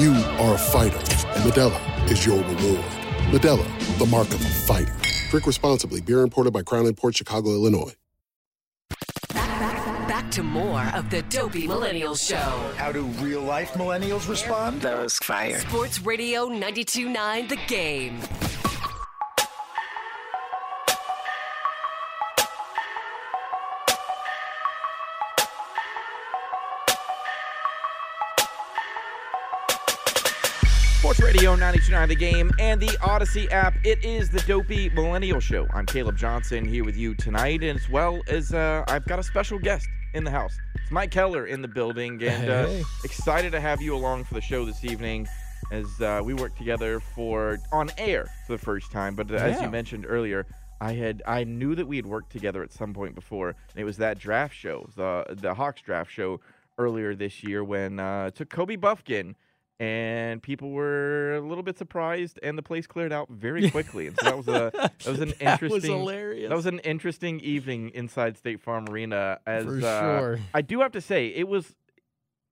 You 0.00 0.12
are 0.12 0.54
a 0.54 0.58
fighter, 0.58 0.96
and 0.96 1.44
Modelo 1.44 2.10
is 2.10 2.24
your 2.24 2.38
reward. 2.38 2.84
Modelo, 3.28 3.98
the 3.98 4.06
mark 4.06 4.28
of 4.28 4.40
a 4.40 4.48
fighter. 4.48 4.96
Drink 5.28 5.46
responsibly. 5.46 6.00
Beer 6.00 6.22
imported 6.22 6.54
by 6.54 6.62
Crown 6.62 6.86
Imports 6.86 7.18
Chicago, 7.18 7.50
Illinois. 7.50 7.92
Back 9.34 10.30
to 10.30 10.42
more 10.42 10.90
of 10.94 11.10
the 11.10 11.20
Dopey 11.28 11.66
Millennial 11.66 12.14
Show. 12.14 12.72
How 12.78 12.90
do 12.90 13.02
real 13.20 13.42
life 13.42 13.72
millennials 13.74 14.26
respond? 14.26 14.80
Those 14.80 15.18
fire. 15.18 15.60
Sports 15.60 16.00
Radio 16.00 16.46
929 16.46 17.48
The 17.48 17.58
Game. 17.68 18.20
Radio 31.40 31.54
929 31.54 32.08
The 32.10 32.14
Game 32.16 32.50
and 32.58 32.78
the 32.78 32.98
Odyssey 33.02 33.50
app. 33.50 33.72
It 33.82 34.04
is 34.04 34.28
the 34.28 34.40
Dopey 34.40 34.90
Millennial 34.90 35.40
Show. 35.40 35.66
I'm 35.72 35.86
Caleb 35.86 36.18
Johnson 36.18 36.66
here 36.66 36.84
with 36.84 36.98
you 36.98 37.14
tonight, 37.14 37.62
and 37.62 37.78
as 37.78 37.88
well 37.88 38.20
as 38.28 38.52
uh, 38.52 38.84
I've 38.88 39.06
got 39.06 39.18
a 39.18 39.22
special 39.22 39.58
guest 39.58 39.88
in 40.12 40.22
the 40.22 40.30
house. 40.30 40.54
It's 40.74 40.90
Mike 40.90 41.10
Keller 41.10 41.46
in 41.46 41.62
the 41.62 41.68
building, 41.68 42.22
and 42.22 42.50
uh, 42.50 42.66
Hey. 42.66 42.82
excited 43.04 43.52
to 43.52 43.60
have 43.60 43.80
you 43.80 43.94
along 43.94 44.24
for 44.24 44.34
the 44.34 44.42
show 44.42 44.66
this 44.66 44.84
evening 44.84 45.26
as 45.72 45.86
uh, 46.02 46.20
we 46.22 46.34
work 46.34 46.54
together 46.58 47.00
for 47.00 47.56
on 47.72 47.88
air 47.96 48.26
for 48.46 48.52
the 48.52 48.62
first 48.62 48.92
time. 48.92 49.14
But 49.14 49.30
uh, 49.30 49.36
as 49.36 49.62
you 49.62 49.70
mentioned 49.70 50.04
earlier, 50.06 50.44
I 50.82 50.92
had 50.92 51.22
I 51.26 51.44
knew 51.44 51.74
that 51.74 51.86
we 51.88 51.96
had 51.96 52.04
worked 52.04 52.30
together 52.30 52.62
at 52.62 52.70
some 52.70 52.92
point 52.92 53.14
before, 53.14 53.48
and 53.48 53.76
it 53.76 53.84
was 53.84 53.96
that 53.96 54.18
draft 54.18 54.54
show, 54.54 54.90
the 54.94 55.24
the 55.40 55.54
Hawks 55.54 55.80
draft 55.80 56.12
show 56.12 56.38
earlier 56.76 57.14
this 57.14 57.42
year 57.42 57.64
when 57.64 57.98
uh, 57.98 58.26
it 58.26 58.34
took 58.34 58.50
Kobe 58.50 58.76
Buffkin 58.76 59.36
and 59.80 60.42
people 60.42 60.70
were 60.70 61.34
a 61.36 61.40
little 61.40 61.62
bit 61.64 61.78
surprised, 61.78 62.38
and 62.42 62.56
the 62.58 62.62
place 62.62 62.86
cleared 62.86 63.12
out 63.12 63.28
very 63.30 63.68
quickly. 63.72 64.06
and 64.08 64.16
so 64.20 64.24
that 64.26 64.36
was 64.36 64.48
a 64.48 64.70
that 64.74 65.06
was 65.06 65.20
an 65.20 65.28
That 65.40 65.60
was 65.62 65.72
interesting 65.72 65.98
hilarious. 65.98 66.48
that 66.50 66.54
was 66.56 66.66
an 66.66 66.78
interesting 66.80 67.40
evening 67.40 67.90
inside 67.94 68.36
State 68.36 68.60
Farm 68.60 68.86
Arena. 68.88 69.40
As 69.46 69.64
For 69.64 69.78
uh, 69.84 70.18
sure. 70.20 70.38
I 70.54 70.60
do 70.62 70.80
have 70.82 70.92
to 70.92 71.00
say, 71.00 71.28
it 71.28 71.48
was 71.48 71.74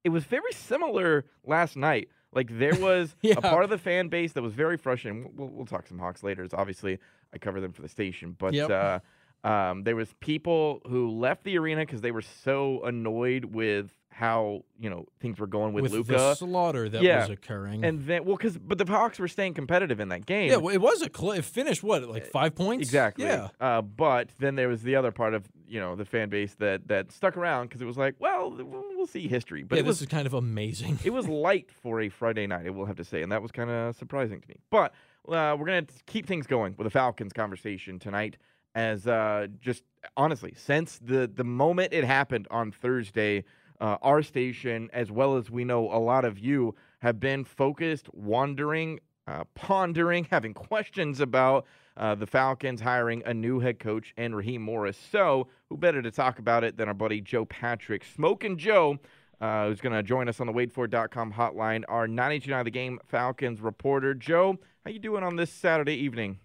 it 0.05 0.09
was 0.09 0.25
very 0.25 0.53
similar 0.53 1.27
last 1.45 1.77
night. 1.77 2.09
Like 2.33 2.59
there 2.59 2.75
was 2.81 3.15
Yeah. 3.23 3.35
a 3.37 3.43
part 3.43 3.63
of 3.65 3.71
the 3.71 3.79
fan 3.79 4.09
base 4.09 4.33
that 4.33 4.43
was 4.43 4.55
very 4.55 4.77
frustrating. 4.79 5.31
We'll, 5.37 5.49
we'll 5.49 5.67
talk 5.67 5.87
some 5.87 5.99
Hawks 5.99 6.23
later. 6.23 6.43
As 6.45 6.55
obviously 6.55 6.99
I 7.35 7.39
cover 7.39 7.61
them 7.61 7.73
for 7.73 7.83
the 7.83 7.89
station, 7.89 8.37
but 8.39 8.55
Yep. 8.55 8.71
uh, 8.71 8.99
um, 9.45 9.85
there 9.85 9.97
was 9.97 10.13
people 10.21 10.81
who 10.89 11.11
left 11.11 11.45
the 11.45 11.59
arena 11.59 11.83
because 11.83 12.01
they 12.01 12.11
were 12.11 12.23
so 12.23 12.83
annoyed 12.85 13.45
with 13.47 13.91
how 14.11 14.65
you 14.81 14.91
know 14.91 15.07
things 15.21 15.39
were 15.39 15.47
going 15.47 15.73
with, 15.73 15.85
With 15.85 15.93
Luka. 15.93 16.13
the 16.13 16.35
slaughter 16.35 16.89
that 16.89 17.03
yeah. 17.03 17.21
was 17.21 17.31
occurring. 17.31 17.85
and 17.85 18.05
then 18.05 18.25
well, 18.25 18.37
because 18.37 18.59
but 18.59 18.77
the 18.77 18.85
Hawks 18.85 19.21
were 19.21 19.29
staying 19.29 19.55
competitive 19.55 20.01
in 20.01 20.09
that 20.09 20.27
game. 20.27 20.51
yeah, 20.51 20.57
well, 20.57 20.75
it 20.75 20.81
was 20.81 21.03
a 21.03 21.09
cl- 21.17 21.33
it 21.33 21.45
finished 21.45 21.85
what 21.85 22.03
like 22.09 22.27
five 22.27 22.57
points 22.57 22.83
Exactly. 22.89 23.27
Yeah, 23.27 23.51
Uh, 23.61 23.81
but 23.81 24.31
then 24.41 24.57
there 24.57 24.67
was 24.69 24.83
the 24.83 24.97
other 24.97 25.13
part 25.13 25.35
of 25.35 25.45
you 25.69 25.79
know 25.79 25.95
the 25.95 26.05
fan 26.05 26.31
base 26.31 26.55
that 26.55 26.89
that 26.89 27.13
stuck 27.13 27.37
around 27.37 27.69
because 27.69 27.81
it 27.81 27.85
was 27.85 27.97
like, 27.97 28.17
well, 28.19 28.51
we'll 28.51 29.07
see 29.07 29.29
history. 29.29 29.63
But 29.63 29.77
yeah. 29.77 29.81
it 29.81 29.87
was 29.87 30.01
this 30.01 30.09
is 30.09 30.11
kind 30.13 30.27
of 30.27 30.35
amazing. 30.35 30.99
it 31.05 31.11
was 31.11 31.29
light 31.49 31.71
for 31.71 32.01
a 32.01 32.09
Friday 32.09 32.49
night. 32.49 32.67
I 32.67 32.71
will 32.71 32.87
have 32.87 32.97
to 32.97 33.05
say, 33.05 33.23
and 33.23 33.31
that 33.31 33.41
was 33.41 33.53
kind 33.53 33.71
of 33.71 33.95
surprising 33.95 34.41
to 34.41 34.49
me. 34.49 34.57
But 34.71 34.93
uh, 35.29 35.55
we're 35.57 35.67
gonna 35.67 35.87
keep 36.07 36.27
things 36.27 36.49
going 36.49 36.75
with 36.77 36.87
the 36.87 36.91
Falcons 36.91 37.33
conversation 37.33 38.01
tonight. 38.01 38.37
As 38.79 39.09
uh, 39.09 39.49
just 39.61 39.83
honestly, 40.17 40.55
since 40.57 41.01
the 41.01 41.27
the 41.27 41.43
moment 41.43 41.93
it 41.93 42.05
happened 42.05 42.47
on 42.49 42.71
Thursday, 42.71 43.43
uh, 43.81 43.97
our 44.03 44.23
station, 44.23 44.89
as 44.93 45.11
well 45.11 45.37
as 45.37 45.51
we 45.51 45.65
know 45.65 45.91
a 45.91 45.99
lot 45.99 46.25
of 46.25 46.39
you, 46.39 46.77
have 47.01 47.19
been 47.19 47.43
focused, 47.45 48.09
wandering, 48.15 49.01
uh, 49.27 49.43
pondering, 49.57 50.25
having 50.31 50.55
questions 50.55 51.19
about 51.19 51.67
uh, 51.97 52.15
the 52.15 52.27
Falcons 52.27 52.81
hiring 52.81 53.21
a 53.27 53.35
new 53.35 53.59
head 53.59 53.81
coach 53.81 54.15
and 54.17 54.37
Raheem 54.37 54.63
Morris. 54.63 54.97
So, 55.11 55.49
who 55.69 55.77
better 55.77 56.01
to 56.01 56.13
talk 56.13 56.39
about 56.39 56.63
it 56.63 56.77
than 56.77 56.87
our 56.87 56.95
buddy 56.95 57.21
Joe 57.21 57.47
Patrick, 57.47 58.05
Smoking 58.05 58.59
Joe, 58.59 59.01
uh, 59.41 59.67
who's 59.67 59.81
going 59.81 59.93
to 59.93 60.05
join 60.05 60.29
us 60.29 60.39
on 60.39 60.47
the 60.47 60.53
WadeFord.com 60.53 61.33
hotline, 61.33 61.83
our 61.89 62.07
92.9 62.07 62.63
The 62.63 62.71
Game 62.71 63.01
Falcons 63.09 63.61
reporter. 63.61 64.15
Joe, 64.15 64.57
how 64.85 64.93
you 64.93 65.01
doing 65.01 65.25
on 65.25 65.35
this 65.35 65.51
Saturday 65.51 65.97
evening? 65.97 66.39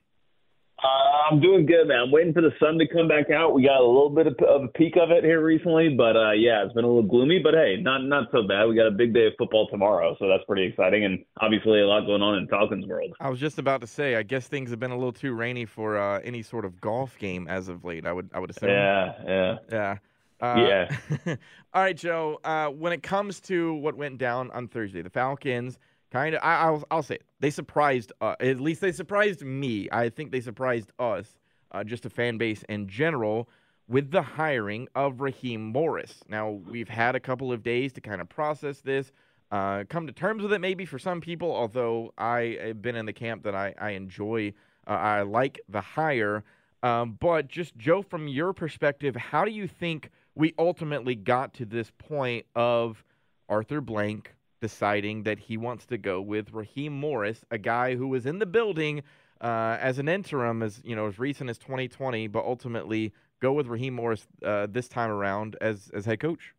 Uh, 0.83 1.31
I'm 1.31 1.39
doing 1.39 1.65
good, 1.65 1.87
man. 1.87 1.99
I'm 2.01 2.11
waiting 2.11 2.33
for 2.33 2.41
the 2.41 2.51
sun 2.59 2.77
to 2.77 2.87
come 2.87 3.07
back 3.07 3.31
out. 3.31 3.53
We 3.53 3.63
got 3.63 3.79
a 3.79 3.87
little 3.87 4.09
bit 4.09 4.27
of, 4.27 4.35
of 4.45 4.63
a 4.63 4.67
peak 4.67 4.95
of 5.01 5.11
it 5.11 5.23
here 5.23 5.41
recently, 5.41 5.95
but 5.95 6.17
uh, 6.17 6.31
yeah, 6.31 6.63
it's 6.65 6.73
been 6.73 6.83
a 6.83 6.87
little 6.87 7.03
gloomy. 7.09 7.39
But 7.39 7.53
hey, 7.53 7.77
not 7.79 8.03
not 8.03 8.27
so 8.33 8.43
bad. 8.45 8.65
We 8.65 8.75
got 8.75 8.87
a 8.87 8.91
big 8.91 9.13
day 9.13 9.27
of 9.27 9.33
football 9.37 9.67
tomorrow, 9.69 10.15
so 10.19 10.27
that's 10.27 10.43
pretty 10.45 10.63
exciting, 10.65 11.05
and 11.05 11.23
obviously 11.39 11.79
a 11.79 11.87
lot 11.87 12.05
going 12.05 12.21
on 12.21 12.37
in 12.37 12.47
Falcons 12.47 12.85
world. 12.85 13.15
I 13.21 13.29
was 13.29 13.39
just 13.39 13.59
about 13.59 13.79
to 13.81 13.87
say, 13.87 14.15
I 14.15 14.23
guess 14.23 14.47
things 14.47 14.71
have 14.71 14.79
been 14.79 14.91
a 14.91 14.97
little 14.97 15.13
too 15.13 15.33
rainy 15.33 15.65
for 15.65 15.97
uh, 15.97 16.19
any 16.19 16.41
sort 16.41 16.65
of 16.65 16.81
golf 16.81 17.17
game 17.17 17.47
as 17.47 17.69
of 17.69 17.85
late. 17.85 18.05
I 18.05 18.11
would, 18.11 18.29
I 18.33 18.39
would 18.39 18.49
assume. 18.49 18.69
Yeah, 18.69 19.13
yeah. 19.25 19.55
Yeah. 19.71 19.97
Uh, 20.41 20.55
Yeah. 20.57 20.97
all 21.73 21.81
right, 21.81 21.95
Joe. 21.95 22.39
Uh, 22.43 22.67
when 22.67 22.91
it 22.91 23.01
comes 23.01 23.39
to 23.41 23.73
what 23.75 23.95
went 23.95 24.17
down 24.17 24.51
on 24.51 24.67
Thursday, 24.67 25.01
the 25.01 25.09
Falcons 25.09 25.79
kind 26.13 26.35
of, 26.35 26.41
I'll, 26.43 26.83
I'll 26.91 27.03
say 27.03 27.15
it, 27.15 27.23
they 27.39 27.49
surprised, 27.49 28.13
uh, 28.21 28.35
at 28.39 28.59
least 28.59 28.81
they 28.81 28.91
surprised 28.91 29.41
me. 29.41 29.89
I 29.91 30.09
think 30.09 30.31
they 30.31 30.41
surprised 30.41 30.91
us, 30.99 31.25
uh, 31.71 31.83
just 31.83 32.05
a 32.05 32.09
fan 32.09 32.37
base 32.37 32.63
in 32.69 32.87
general, 32.87 33.49
with 33.87 34.11
the 34.11 34.21
hiring 34.21 34.87
of 34.93 35.21
Raheem 35.21 35.61
Morris. 35.61 36.19
Now, 36.29 36.51
we've 36.51 36.87
had 36.87 37.15
a 37.15 37.19
couple 37.19 37.51
of 37.51 37.63
days 37.63 37.91
to 37.93 38.01
kind 38.01 38.21
of 38.21 38.29
process 38.29 38.79
this, 38.81 39.11
uh, 39.51 39.85
come 39.89 40.05
to 40.05 40.13
terms 40.13 40.43
with 40.43 40.53
it 40.53 40.61
maybe 40.61 40.85
for 40.85 40.99
some 40.99 41.19
people, 41.19 41.51
although 41.51 42.13
I 42.17 42.57
have 42.61 42.81
been 42.81 42.95
in 42.95 43.07
the 43.07 43.13
camp 43.13 43.43
that 43.43 43.55
I, 43.55 43.73
I 43.81 43.89
enjoy, 43.91 44.53
uh, 44.87 44.91
I 44.91 45.23
like 45.23 45.59
the 45.67 45.81
hire. 45.81 46.43
Um, 46.83 47.17
but 47.19 47.47
just, 47.47 47.75
Joe, 47.75 48.03
from 48.03 48.27
your 48.27 48.53
perspective, 48.53 49.15
how 49.15 49.45
do 49.45 49.51
you 49.51 49.67
think 49.67 50.11
we 50.35 50.53
ultimately 50.59 51.15
got 51.15 51.55
to 51.55 51.65
this 51.65 51.91
point 51.97 52.45
of 52.55 53.03
Arthur 53.49 53.81
Blank 53.81 54.35
deciding 54.63 55.23
that 55.23 55.37
he 55.37 55.57
wants 55.57 55.85
to 55.87 55.97
go 55.97 56.21
with 56.21 56.53
Raheem 56.53 56.93
Morris, 56.93 57.43
a 57.51 57.57
guy 57.57 57.95
who 57.95 58.07
was 58.07 58.25
in 58.25 58.39
the 58.39 58.45
building 58.45 59.03
uh, 59.41 59.75
as 59.81 59.99
an 59.99 60.07
interim, 60.07 60.63
as 60.63 60.81
you 60.85 60.95
know, 60.95 61.05
as 61.05 61.19
recent 61.19 61.49
as 61.49 61.57
2020, 61.57 62.27
but 62.27 62.45
ultimately 62.45 63.11
go 63.41 63.51
with 63.51 63.67
Raheem 63.67 63.93
Morris 63.93 64.25
uh, 64.41 64.67
this 64.69 64.87
time 64.87 65.09
around 65.09 65.57
as 65.59 65.91
as 65.93 66.05
head 66.05 66.21
coach? 66.21 66.53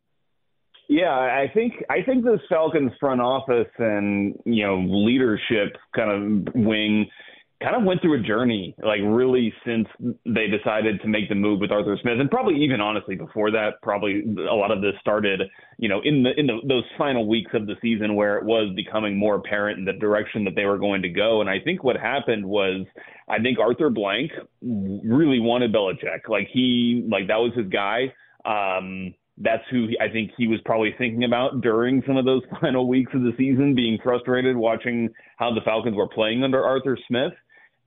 Yeah, 0.87 1.15
I 1.15 1.51
think 1.55 1.83
I 1.89 2.03
think 2.03 2.27
this 2.27 2.41
Falcons 2.51 2.93
front 3.01 3.23
office 3.23 3.73
and 3.79 4.39
you 4.45 4.67
know 4.67 4.85
leadership 4.87 5.79
kind 5.97 6.11
of 6.11 6.55
wing 6.55 7.07
kind 7.63 7.77
of 7.77 7.85
went 7.85 8.03
through 8.03 8.21
a 8.21 8.23
journey, 8.23 8.75
like 8.85 9.01
really 9.05 9.53
since 9.65 9.87
they 10.27 10.47
decided 10.49 11.01
to 11.01 11.09
make 11.09 11.29
the 11.29 11.35
move 11.35 11.61
with 11.61 11.71
Arthur 11.71 11.97
Smith, 12.03 12.19
and 12.21 12.31
probably 12.31 12.63
even 12.63 12.81
honestly 12.81 13.15
before 13.15 13.51
that, 13.53 13.81
probably 13.83 14.25
a 14.49 14.55
lot 14.55 14.71
of 14.71 14.83
this 14.83 14.95
started, 15.01 15.43
you 15.79 15.89
know, 15.89 16.01
in 16.05 16.23
the 16.23 16.39
in 16.39 16.47
the, 16.47 16.59
those 16.67 16.85
final 16.99 17.27
weeks 17.27 17.53
of 17.55 17.67
the 17.67 17.77
season 17.81 18.17
where 18.17 18.39
it 18.39 18.45
was 18.45 18.73
becoming 18.75 19.17
more 19.17 19.37
apparent 19.37 19.79
in 19.79 19.85
the 19.85 19.93
direction 19.93 20.45
that 20.45 20.55
they 20.55 20.65
were 20.65 20.79
going 20.79 21.03
to 21.03 21.09
go. 21.09 21.41
And 21.41 21.49
I 21.49 21.61
think 21.61 21.85
what 21.85 21.97
happened 21.97 22.45
was, 22.45 22.87
I 23.29 23.39
think 23.41 23.59
Arthur 23.59 23.91
Blank 23.91 24.33
really 24.61 25.41
wanted 25.41 25.73
Belichick, 25.73 26.29
like 26.29 26.49
he 26.53 27.07
like 27.11 27.29
that 27.29 27.39
was 27.39 27.53
his 27.57 27.69
guy. 27.69 28.13
Um, 28.45 29.15
that's 29.39 29.65
who 29.71 29.89
I 30.01 30.09
think 30.09 30.31
he 30.37 30.47
was 30.47 30.61
probably 30.65 30.95
thinking 30.97 31.25
about 31.25 31.61
during 31.61 32.03
some 32.07 32.17
of 32.17 32.25
those 32.25 32.43
final 32.61 32.87
weeks 32.89 33.13
of 33.15 33.23
the 33.23 33.33
season, 33.37 33.75
being 33.75 33.99
frustrated 34.03 34.57
watching 34.57 35.09
how 35.39 35.53
the 35.53 35.61
Falcons 35.65 35.97
were 35.97 36.09
playing 36.09 36.45
under 36.45 36.65
Arthur 36.65 36.99
Smith. 37.09 37.33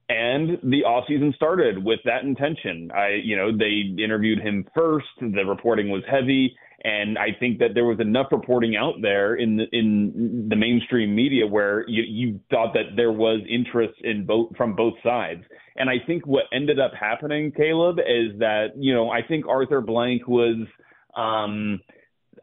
And 0.09 0.57
the 0.63 0.83
offseason 0.87 1.35
started 1.35 1.83
with 1.83 1.99
that 2.05 2.23
intention. 2.23 2.91
I, 2.95 3.19
you 3.21 3.35
know, 3.35 3.51
they 3.55 4.01
interviewed 4.01 4.39
him 4.39 4.65
first. 4.73 5.07
The 5.19 5.43
reporting 5.43 5.89
was 5.89 6.01
heavy, 6.09 6.55
and 6.83 7.17
I 7.17 7.37
think 7.37 7.59
that 7.59 7.69
there 7.73 7.83
was 7.83 7.99
enough 7.99 8.27
reporting 8.31 8.77
out 8.77 8.95
there 9.01 9.35
in 9.35 9.57
the, 9.57 9.65
in 9.73 10.47
the 10.49 10.55
mainstream 10.55 11.13
media 11.13 11.45
where 11.45 11.83
you, 11.89 12.03
you 12.03 12.39
thought 12.49 12.73
that 12.73 12.95
there 12.95 13.11
was 13.11 13.41
interest 13.49 13.95
in 14.01 14.25
both 14.25 14.55
from 14.55 14.75
both 14.75 14.93
sides. 15.03 15.43
And 15.75 15.89
I 15.89 15.95
think 16.05 16.25
what 16.25 16.45
ended 16.53 16.79
up 16.79 16.91
happening, 16.97 17.51
Caleb, 17.51 17.99
is 17.99 18.39
that 18.39 18.67
you 18.77 18.93
know 18.93 19.09
I 19.09 19.23
think 19.27 19.45
Arthur 19.47 19.81
Blank 19.81 20.27
was. 20.27 20.67
Um, 21.15 21.81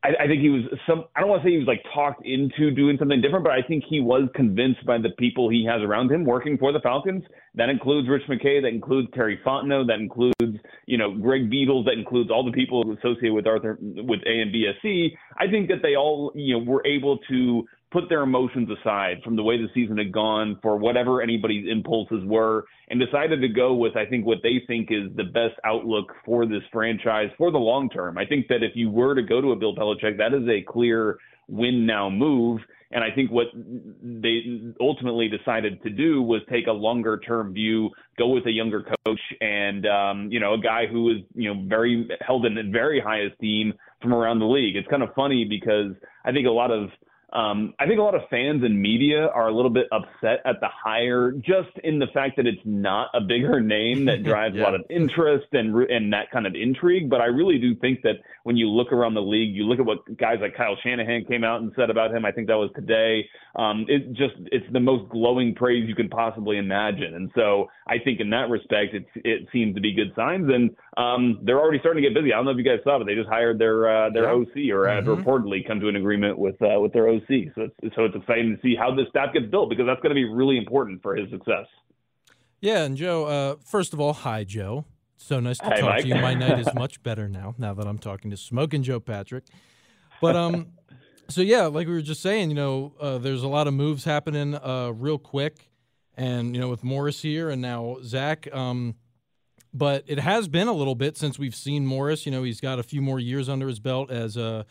I, 0.04 0.24
I 0.24 0.26
think 0.26 0.42
he 0.42 0.50
was 0.50 0.62
some. 0.86 1.04
I 1.16 1.20
don't 1.20 1.30
want 1.30 1.42
to 1.42 1.48
say 1.48 1.52
he 1.52 1.58
was 1.58 1.66
like 1.66 1.82
talked 1.94 2.26
into 2.26 2.70
doing 2.70 2.96
something 2.98 3.22
different, 3.22 3.42
but 3.42 3.54
I 3.54 3.62
think 3.66 3.84
he 3.88 4.00
was 4.00 4.28
convinced 4.34 4.84
by 4.84 4.98
the 4.98 5.08
people 5.18 5.48
he 5.48 5.64
has 5.64 5.80
around 5.80 6.12
him 6.12 6.24
working 6.24 6.58
for 6.58 6.72
the 6.72 6.80
Falcons. 6.80 7.24
That 7.54 7.70
includes 7.70 8.06
Rich 8.08 8.24
McKay. 8.28 8.60
That 8.60 8.68
includes 8.68 9.08
Terry 9.14 9.40
Fontenot. 9.46 9.86
That 9.86 10.00
includes 10.00 10.60
you 10.86 10.98
know 10.98 11.16
Greg 11.16 11.50
Beadles. 11.50 11.86
That 11.86 11.94
includes 11.94 12.30
all 12.30 12.44
the 12.44 12.52
people 12.52 12.82
associated 12.92 13.32
with 13.32 13.46
Arthur 13.46 13.78
with 13.80 14.20
AMBSE. 14.28 15.16
I 15.38 15.48
think 15.50 15.68
that 15.68 15.80
they 15.82 15.96
all 15.96 16.32
you 16.34 16.58
know 16.58 16.64
were 16.64 16.86
able 16.86 17.18
to 17.30 17.64
put 17.94 18.08
their 18.08 18.22
emotions 18.22 18.68
aside 18.68 19.22
from 19.22 19.36
the 19.36 19.42
way 19.42 19.56
the 19.56 19.68
season 19.72 19.96
had 19.96 20.10
gone 20.10 20.58
for 20.60 20.76
whatever 20.76 21.22
anybody's 21.22 21.64
impulses 21.70 22.24
were 22.24 22.64
and 22.88 23.00
decided 23.00 23.40
to 23.40 23.48
go 23.48 23.72
with 23.72 23.96
I 23.96 24.04
think 24.04 24.26
what 24.26 24.38
they 24.42 24.60
think 24.66 24.88
is 24.90 25.14
the 25.16 25.22
best 25.22 25.54
outlook 25.64 26.12
for 26.26 26.44
this 26.44 26.62
franchise 26.72 27.30
for 27.38 27.52
the 27.52 27.58
long 27.58 27.88
term. 27.88 28.18
I 28.18 28.26
think 28.26 28.48
that 28.48 28.64
if 28.64 28.72
you 28.74 28.90
were 28.90 29.14
to 29.14 29.22
go 29.22 29.40
to 29.40 29.52
a 29.52 29.56
Bill 29.56 29.76
Belichick, 29.76 30.18
that 30.18 30.34
is 30.34 30.42
a 30.48 30.60
clear 30.70 31.18
win 31.46 31.86
now 31.86 32.10
move. 32.10 32.60
And 32.90 33.04
I 33.04 33.10
think 33.14 33.30
what 33.30 33.46
they 33.54 34.74
ultimately 34.80 35.28
decided 35.28 35.80
to 35.84 35.90
do 35.90 36.20
was 36.20 36.42
take 36.50 36.66
a 36.66 36.72
longer 36.72 37.18
term 37.18 37.54
view, 37.54 37.90
go 38.18 38.28
with 38.28 38.46
a 38.46 38.50
younger 38.50 38.82
coach 38.82 39.20
and, 39.40 39.86
um, 39.86 40.28
you 40.32 40.40
know, 40.40 40.54
a 40.54 40.58
guy 40.58 40.86
who 40.90 41.10
is, 41.10 41.18
you 41.34 41.52
know, 41.52 41.64
very 41.68 42.08
held 42.26 42.44
in 42.44 42.72
very 42.72 43.00
high 43.00 43.20
esteem 43.20 43.72
from 44.02 44.12
around 44.12 44.40
the 44.40 44.46
league. 44.46 44.74
It's 44.74 44.88
kind 44.88 45.02
of 45.02 45.14
funny 45.14 45.44
because 45.44 45.92
I 46.24 46.32
think 46.32 46.46
a 46.46 46.50
lot 46.50 46.72
of, 46.72 46.90
um, 47.34 47.74
I 47.80 47.86
think 47.86 47.98
a 47.98 48.02
lot 48.02 48.14
of 48.14 48.22
fans 48.30 48.62
and 48.62 48.80
media 48.80 49.26
are 49.26 49.48
a 49.48 49.52
little 49.54 49.70
bit 49.70 49.86
upset 49.92 50.40
at 50.44 50.60
the 50.60 50.68
hire, 50.72 51.32
just 51.32 51.76
in 51.82 51.98
the 51.98 52.06
fact 52.14 52.36
that 52.36 52.46
it's 52.46 52.62
not 52.64 53.08
a 53.12 53.20
bigger 53.20 53.60
name 53.60 54.04
that 54.06 54.22
drives 54.24 54.54
Yeah. 54.54 54.62
a 54.62 54.64
lot 54.64 54.74
of 54.76 54.82
interest 54.88 55.46
and 55.52 55.74
and 55.90 56.12
that 56.12 56.30
kind 56.30 56.46
of 56.46 56.54
intrigue. 56.54 57.10
But 57.10 57.20
I 57.20 57.26
really 57.26 57.58
do 57.58 57.74
think 57.74 58.02
that 58.02 58.16
when 58.44 58.56
you 58.56 58.68
look 58.68 58.92
around 58.92 59.14
the 59.14 59.22
league, 59.22 59.54
you 59.54 59.64
look 59.64 59.80
at 59.80 59.84
what 59.86 59.98
guys 60.16 60.38
like 60.40 60.56
Kyle 60.56 60.76
Shanahan 60.82 61.24
came 61.24 61.42
out 61.44 61.60
and 61.60 61.72
said 61.76 61.90
about 61.90 62.14
him. 62.14 62.24
I 62.24 62.30
think 62.32 62.46
that 62.48 62.54
was 62.56 62.70
today. 62.76 63.24
Um, 63.56 63.84
it 63.88 64.12
just 64.12 64.34
it's 64.52 64.66
the 64.72 64.80
most 64.80 65.08
glowing 65.10 65.54
praise 65.54 65.88
you 65.88 65.94
can 65.94 66.08
possibly 66.08 66.58
imagine. 66.58 67.14
And 67.14 67.30
so 67.34 67.68
I 67.88 67.98
think 67.98 68.20
in 68.20 68.30
that 68.30 68.48
respect, 68.50 68.94
it 68.94 69.06
it 69.16 69.48
seems 69.52 69.74
to 69.74 69.80
be 69.80 69.92
good 69.92 70.12
signs. 70.14 70.48
And 70.52 70.70
um, 70.96 71.40
they're 71.42 71.58
already 71.58 71.78
starting 71.80 72.02
to 72.02 72.08
get 72.08 72.14
busy. 72.14 72.32
I 72.32 72.36
don't 72.36 72.44
know 72.44 72.52
if 72.52 72.58
you 72.58 72.64
guys 72.64 72.78
saw, 72.84 72.98
but 72.98 73.06
they 73.06 73.14
just 73.16 73.28
hired 73.28 73.58
their 73.58 73.88
uh, 74.06 74.10
their 74.10 74.24
Yeah. 74.24 74.34
OC 74.34 74.70
or 74.72 74.86
had 74.88 75.04
Mhm. 75.04 75.24
reportedly 75.24 75.66
come 75.66 75.80
to 75.80 75.88
an 75.88 75.96
agreement 75.96 76.38
with 76.38 76.60
uh, 76.62 76.78
with 76.80 76.92
their 76.92 77.08
OC. 77.08 77.23
So 77.28 77.62
it's, 77.82 77.96
so 77.96 78.04
it's 78.04 78.16
exciting 78.16 78.56
to 78.56 78.62
see 78.62 78.74
how 78.76 78.94
this 78.94 79.06
staff 79.10 79.32
gets 79.32 79.46
built 79.46 79.70
because 79.70 79.86
that's 79.86 80.00
going 80.00 80.10
to 80.10 80.14
be 80.14 80.24
really 80.24 80.56
important 80.58 81.02
for 81.02 81.14
his 81.16 81.30
success. 81.30 81.66
Yeah, 82.60 82.84
and 82.84 82.96
Joe, 82.96 83.24
uh, 83.26 83.56
first 83.64 83.92
of 83.92 84.00
all, 84.00 84.12
hi, 84.12 84.44
Joe. 84.44 84.84
So 85.16 85.40
nice 85.40 85.58
to 85.58 85.64
Hi, 85.66 85.76
talk 85.80 85.90
Mike. 85.90 86.02
to 86.02 86.08
you. 86.08 86.14
My 86.16 86.34
night 86.34 86.58
is 86.58 86.68
much 86.74 87.02
better 87.02 87.28
now, 87.28 87.54
now 87.58 87.72
that 87.74 87.86
I'm 87.86 87.98
talking 87.98 88.30
to 88.30 88.36
Smoke 88.36 88.74
and 88.74 88.84
Joe 88.84 89.00
Patrick. 89.00 89.44
But 90.20 90.36
um, 90.36 90.68
So 91.28 91.40
yeah, 91.40 91.66
like 91.66 91.86
we 91.86 91.94
were 91.94 92.02
just 92.02 92.20
saying, 92.20 92.50
you 92.50 92.54
know, 92.56 92.94
uh, 93.00 93.18
there's 93.18 93.42
a 93.42 93.48
lot 93.48 93.66
of 93.66 93.74
moves 93.74 94.04
happening 94.04 94.54
uh, 94.54 94.90
real 94.94 95.18
quick, 95.18 95.70
and 96.16 96.54
you 96.54 96.60
know, 96.60 96.68
with 96.68 96.84
Morris 96.84 97.22
here 97.22 97.48
and 97.48 97.62
now 97.62 97.96
Zach. 98.02 98.52
Um, 98.54 98.96
but 99.72 100.04
it 100.06 100.18
has 100.18 100.46
been 100.48 100.68
a 100.68 100.72
little 100.72 100.94
bit 100.94 101.16
since 101.16 101.38
we've 101.38 101.54
seen 101.54 101.86
Morris. 101.86 102.26
You 102.26 102.32
know, 102.32 102.42
he's 102.42 102.60
got 102.60 102.78
a 102.78 102.82
few 102.82 103.00
more 103.00 103.18
years 103.18 103.48
under 103.48 103.66
his 103.68 103.80
belt 103.80 104.10
as 104.10 104.36
a 104.36 104.66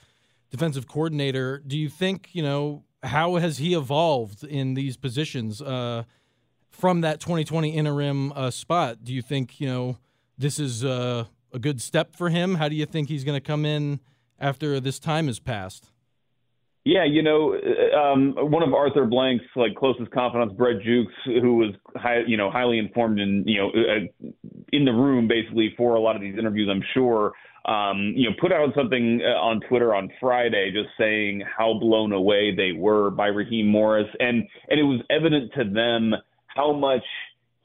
defensive 0.53 0.87
coordinator. 0.87 1.63
Do 1.65 1.75
you 1.75 1.89
think, 1.89 2.29
you 2.33 2.43
know, 2.43 2.83
how 3.01 3.37
has 3.37 3.57
he 3.57 3.73
evolved 3.73 4.43
in 4.43 4.75
these 4.75 4.95
positions 4.95 5.63
uh, 5.63 6.03
from 6.69 7.01
that 7.01 7.19
2020 7.19 7.71
interim 7.71 8.31
uh, 8.33 8.51
spot? 8.51 9.03
Do 9.03 9.11
you 9.11 9.23
think, 9.23 9.59
you 9.59 9.65
know, 9.65 9.97
this 10.37 10.59
is 10.59 10.85
uh, 10.85 11.25
a 11.51 11.57
good 11.57 11.81
step 11.81 12.15
for 12.15 12.29
him? 12.29 12.53
How 12.55 12.69
do 12.69 12.75
you 12.75 12.85
think 12.85 13.09
he's 13.09 13.23
going 13.23 13.35
to 13.35 13.45
come 13.45 13.65
in 13.65 13.99
after 14.39 14.79
this 14.79 14.99
time 14.99 15.25
has 15.25 15.39
passed? 15.39 15.89
Yeah, 16.85 17.05
you 17.05 17.21
know, 17.21 17.53
um, 17.97 18.35
one 18.51 18.61
of 18.61 18.73
Arthur 18.73 19.05
Blank's 19.05 19.45
like 19.55 19.73
closest 19.75 20.11
confidants, 20.11 20.53
Brett 20.57 20.81
Jewkes, 20.83 21.13
who 21.25 21.55
was 21.55 21.73
high, 21.95 22.23
you 22.27 22.35
know, 22.35 22.51
highly 22.51 22.77
informed 22.77 23.19
and 23.19 23.47
you 23.47 23.57
know, 23.57 23.69
uh, 23.69 24.29
in 24.73 24.83
the 24.83 24.91
room 24.91 25.27
basically 25.27 25.73
for 25.77 25.95
a 25.95 26.01
lot 26.01 26.17
of 26.17 26.21
these 26.21 26.37
interviews, 26.37 26.67
I'm 26.69 26.83
sure. 26.93 27.31
Um, 27.65 28.11
you 28.17 28.29
know, 28.29 28.35
put 28.41 28.51
out 28.51 28.73
something 28.75 29.21
uh, 29.23 29.39
on 29.39 29.61
Twitter 29.69 29.95
on 29.95 30.09
Friday, 30.19 30.71
just 30.73 30.89
saying 30.97 31.43
how 31.57 31.79
blown 31.79 32.11
away 32.11 32.53
they 32.53 32.73
were 32.73 33.09
by 33.09 33.27
Raheem 33.27 33.67
Morris, 33.67 34.09
and 34.19 34.43
and 34.67 34.77
it 34.77 34.83
was 34.83 34.99
evident 35.09 35.51
to 35.55 35.63
them 35.63 36.13
how 36.47 36.73
much 36.73 37.05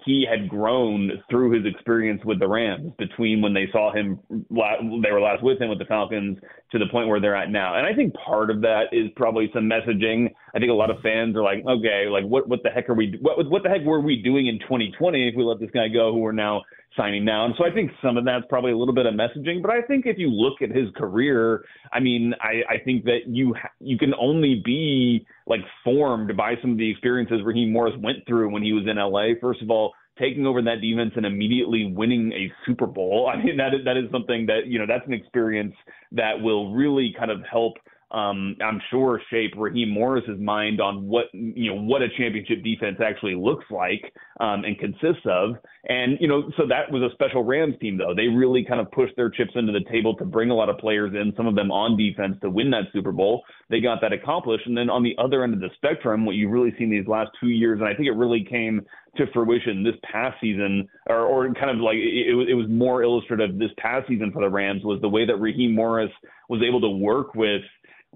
he 0.05 0.25
had 0.29 0.49
grown 0.49 1.11
through 1.29 1.51
his 1.51 1.67
experience 1.67 2.23
with 2.25 2.39
the 2.39 2.47
Rams 2.47 2.93
between 2.99 3.43
when 3.43 3.53
they 3.53 3.67
saw 3.73 3.93
him, 3.93 4.19
they 4.31 5.11
were 5.11 5.21
last 5.21 5.43
with 5.43 5.61
him 5.61 5.69
with 5.69 5.79
the 5.79 5.85
Falcons 5.87 6.39
to 6.71 6.79
the 6.79 6.87
point 6.91 7.09
where 7.09 7.21
they're 7.21 7.37
at 7.37 7.51
now. 7.51 7.77
And 7.77 7.87
I 7.87 7.95
think 7.95 8.15
part 8.15 8.51
of 8.51 8.61
that 8.61 8.85
is 8.93 9.11
probably 9.17 9.51
some 9.53 9.69
messaging. 9.69 10.33
I 10.55 10.59
think 10.59 10.71
a 10.71 10.75
lot 10.75 10.91
of 10.91 11.01
fans 11.03 11.37
are 11.37 11.43
like, 11.43 11.65
okay, 11.67 12.07
like 12.09 12.25
what 12.25 12.49
what 12.49 12.63
the 12.63 12.71
heck 12.71 12.89
are 12.89 12.95
we 12.95 13.19
what 13.21 13.51
what 13.51 13.63
the 13.63 13.69
heck 13.69 13.83
were 13.83 14.01
we 14.01 14.23
doing 14.23 14.47
in 14.47 14.59
2020 14.61 15.29
if 15.29 15.35
we 15.37 15.43
let 15.43 15.59
this 15.59 15.71
guy 15.73 15.89
go 15.89 16.13
who 16.13 16.21
we're 16.21 16.33
now 16.33 16.63
signing 16.99 17.25
now? 17.25 17.47
And 17.47 17.55
so 17.57 17.65
I 17.65 17.71
think 17.71 17.91
some 18.03 18.17
of 18.17 18.25
that's 18.25 18.45
probably 18.49 18.73
a 18.73 18.77
little 18.77 18.95
bit 18.95 19.07
of 19.07 19.15
messaging. 19.15 19.63
But 19.63 19.71
I 19.71 19.81
think 19.83 20.05
if 20.05 20.19
you 20.19 20.29
look 20.29 20.61
at 20.61 20.71
his 20.71 20.89
career, 20.97 21.65
I 21.93 22.01
mean, 22.01 22.35
I 22.41 22.75
I 22.75 22.79
think 22.85 23.05
that 23.05 23.21
you 23.27 23.55
you 23.81 23.97
can 23.97 24.13
only 24.21 24.61
be 24.65 25.27
like 25.47 25.61
formed 25.85 26.37
by 26.37 26.55
some 26.61 26.73
of 26.73 26.79
the 26.79 26.91
experiences 26.91 27.41
Raheem 27.45 27.73
Morris 27.73 27.95
went 28.03 28.19
through 28.27 28.51
when 28.51 28.63
he 28.63 28.73
was 28.73 28.85
in 28.87 28.97
LA. 28.97 29.39
First 29.41 29.63
of 29.63 29.71
all, 29.71 29.95
taking 30.19 30.47
over 30.47 30.61
that 30.63 30.81
defense 30.81 31.13
and 31.17 31.25
immediately 31.25 31.93
winning 31.95 32.33
a 32.33 32.53
Super 32.67 32.87
Bowl. 32.87 33.31
I 33.33 33.43
mean, 33.43 33.57
that 33.57 33.75
is, 33.75 33.85
that 33.85 33.97
is 33.97 34.11
something 34.11 34.47
that, 34.47 34.67
you 34.67 34.79
know, 34.79 34.87
that's 34.87 35.07
an 35.07 35.15
experience 35.15 35.75
that 36.13 36.41
will 36.41 36.75
really 36.75 37.15
kind 37.17 37.31
of 37.31 37.41
help 37.51 37.75
um, 38.11 38.57
I'm 38.65 38.81
sure 38.91 39.21
shape 39.31 39.53
Raheem 39.57 39.91
Morris's 39.91 40.41
mind 40.41 40.81
on 40.81 41.07
what 41.07 41.27
you 41.35 41.75
know 41.75 41.81
what 41.83 42.01
a 42.01 42.09
championship 42.17 42.65
defense 42.65 42.97
actually 43.05 43.35
looks 43.35 43.67
like 43.71 44.15
um, 44.41 44.65
and 44.65 44.79
consists 44.79 45.27
of. 45.27 45.57
And 45.89 46.17
you 46.19 46.27
know, 46.27 46.51
so 46.57 46.67
that 46.69 46.91
was 46.91 47.03
a 47.03 47.13
special 47.13 47.45
Rams 47.45 47.75
team 47.81 47.99
though. 47.99 48.15
They 48.15 48.29
really 48.29 48.65
kind 48.65 48.81
of 48.81 48.91
pushed 48.93 49.15
their 49.17 49.29
chips 49.29 49.53
into 49.57 49.73
the 49.73 49.85
table 49.91 50.17
to 50.17 50.25
bring 50.25 50.51
a 50.51 50.55
lot 50.55 50.71
of 50.71 50.79
players 50.79 51.13
in, 51.15 51.35
some 51.37 51.47
of 51.47 51.55
them 51.55 51.71
on 51.71 51.99
defense 51.99 52.37
to 52.41 52.49
win 52.49 52.71
that 52.71 52.85
Super 52.95 53.13
Bowl. 53.13 53.45
They 53.69 53.81
got 53.81 54.01
that 54.01 54.15
accomplished. 54.15 54.67
And 54.67 54.77
then 54.77 54.89
on 54.89 55.03
the 55.03 55.15
other 55.19 55.45
end 55.45 55.53
of 55.53 55.61
the 55.61 55.71
spectrum, 55.75 56.25
what 56.25 56.35
you've 56.35 56.51
really 56.51 56.75
seen 56.79 56.91
these 56.91 57.07
last 57.07 57.31
two 57.39 57.49
years, 57.49 57.81
and 57.81 57.89
I 57.89 57.95
think 57.95 58.09
it 58.09 58.13
really 58.13 58.47
came 58.49 58.87
to 59.17 59.27
fruition 59.33 59.83
this 59.83 59.97
past 60.11 60.37
season, 60.41 60.89
or, 61.09 61.27
or 61.27 61.53
kind 61.55 61.71
of 61.71 61.79
like 61.79 61.97
it, 61.97 62.49
it 62.49 62.55
was 62.55 62.67
more 62.69 63.03
illustrative 63.03 63.59
this 63.59 63.71
past 63.77 64.09
season 64.09 64.31
for 64.33 64.41
the 64.41 64.49
Rams 64.49 64.83
was 64.85 65.01
the 65.03 65.09
way 65.09 65.27
that 65.27 65.37
Raheem 65.37 65.75
Morris 65.75 66.11
was 66.49 66.63
able 66.67 66.81
to 66.81 66.89
work 66.89 67.35
with 67.35 67.63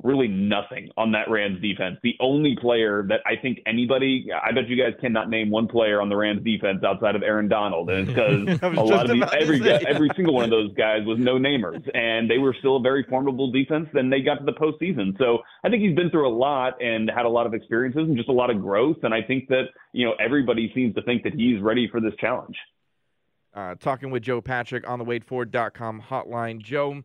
really 0.02 0.28
nothing 0.28 0.88
on 0.96 1.12
that 1.12 1.28
Rams 1.28 1.61
defense. 1.61 1.98
The 2.02 2.14
only 2.20 2.57
player 2.61 3.05
that 3.09 3.20
I 3.26 3.40
think 3.40 3.59
anybody, 3.66 4.26
I 4.33 4.52
bet 4.52 4.68
you 4.68 4.76
guys 4.76 4.94
cannot 5.00 5.28
name 5.28 5.50
one 5.50 5.68
player 5.68 6.00
on 6.00 6.09
the 6.09 6.16
Rams 6.16 6.42
defense 6.42 6.83
outside 6.85 7.14
of 7.14 7.22
Aaron 7.22 7.48
Donald, 7.48 7.90
and 7.90 8.07
because 8.07 8.59
a 8.62 8.81
lot 8.81 9.09
of 9.09 9.12
these, 9.12 9.24
every 9.38 9.62
every 9.87 10.11
single 10.16 10.35
one 10.35 10.44
of 10.44 10.50
those 10.50 10.72
guys 10.74 11.05
was 11.05 11.18
no 11.18 11.38
namers, 11.38 11.83
and 11.94 12.31
they 12.31 12.38
were 12.38 12.55
still 12.59 12.76
a 12.76 12.81
very 12.81 13.05
formidable 13.09 13.52
defense. 13.52 13.88
Then 13.92 14.09
they 14.09 14.20
got 14.20 14.37
to 14.37 14.44
the 14.44 14.52
postseason, 14.52 15.16
so 15.18 15.38
I 15.64 15.68
think 15.68 15.83
he's 15.83 15.94
been 15.94 16.11
through 16.11 16.28
a 16.28 16.35
lot 16.35 16.83
and 16.83 17.11
had 17.14 17.26
a 17.26 17.31
lot 17.31 17.46
of 17.46 17.55
experiences 17.55 18.02
and 18.09 18.16
just 18.16 18.28
a 18.28 18.33
lot 18.33 18.50
of 18.50 18.61
growth. 18.61 18.98
And 19.02 19.12
I 19.12 19.22
think 19.22 19.48
that 19.48 19.64
you 19.92 20.07
know 20.07 20.14
everybody 20.18 20.72
seems 20.74 20.94
to 20.94 21.02
think 21.02 21.22
that 21.24 21.35
he's 21.35 21.61
ready 21.61 21.88
for 21.90 22.00
this 22.00 22.14
challenge. 22.18 22.57
Uh, 23.55 23.74
talking 23.78 24.11
with 24.11 24.22
Joe 24.22 24.40
Patrick 24.40 24.88
on 24.88 24.98
the 24.98 25.05
WadeFord.com 25.05 26.05
hotline, 26.09 26.59
Joe 26.59 27.02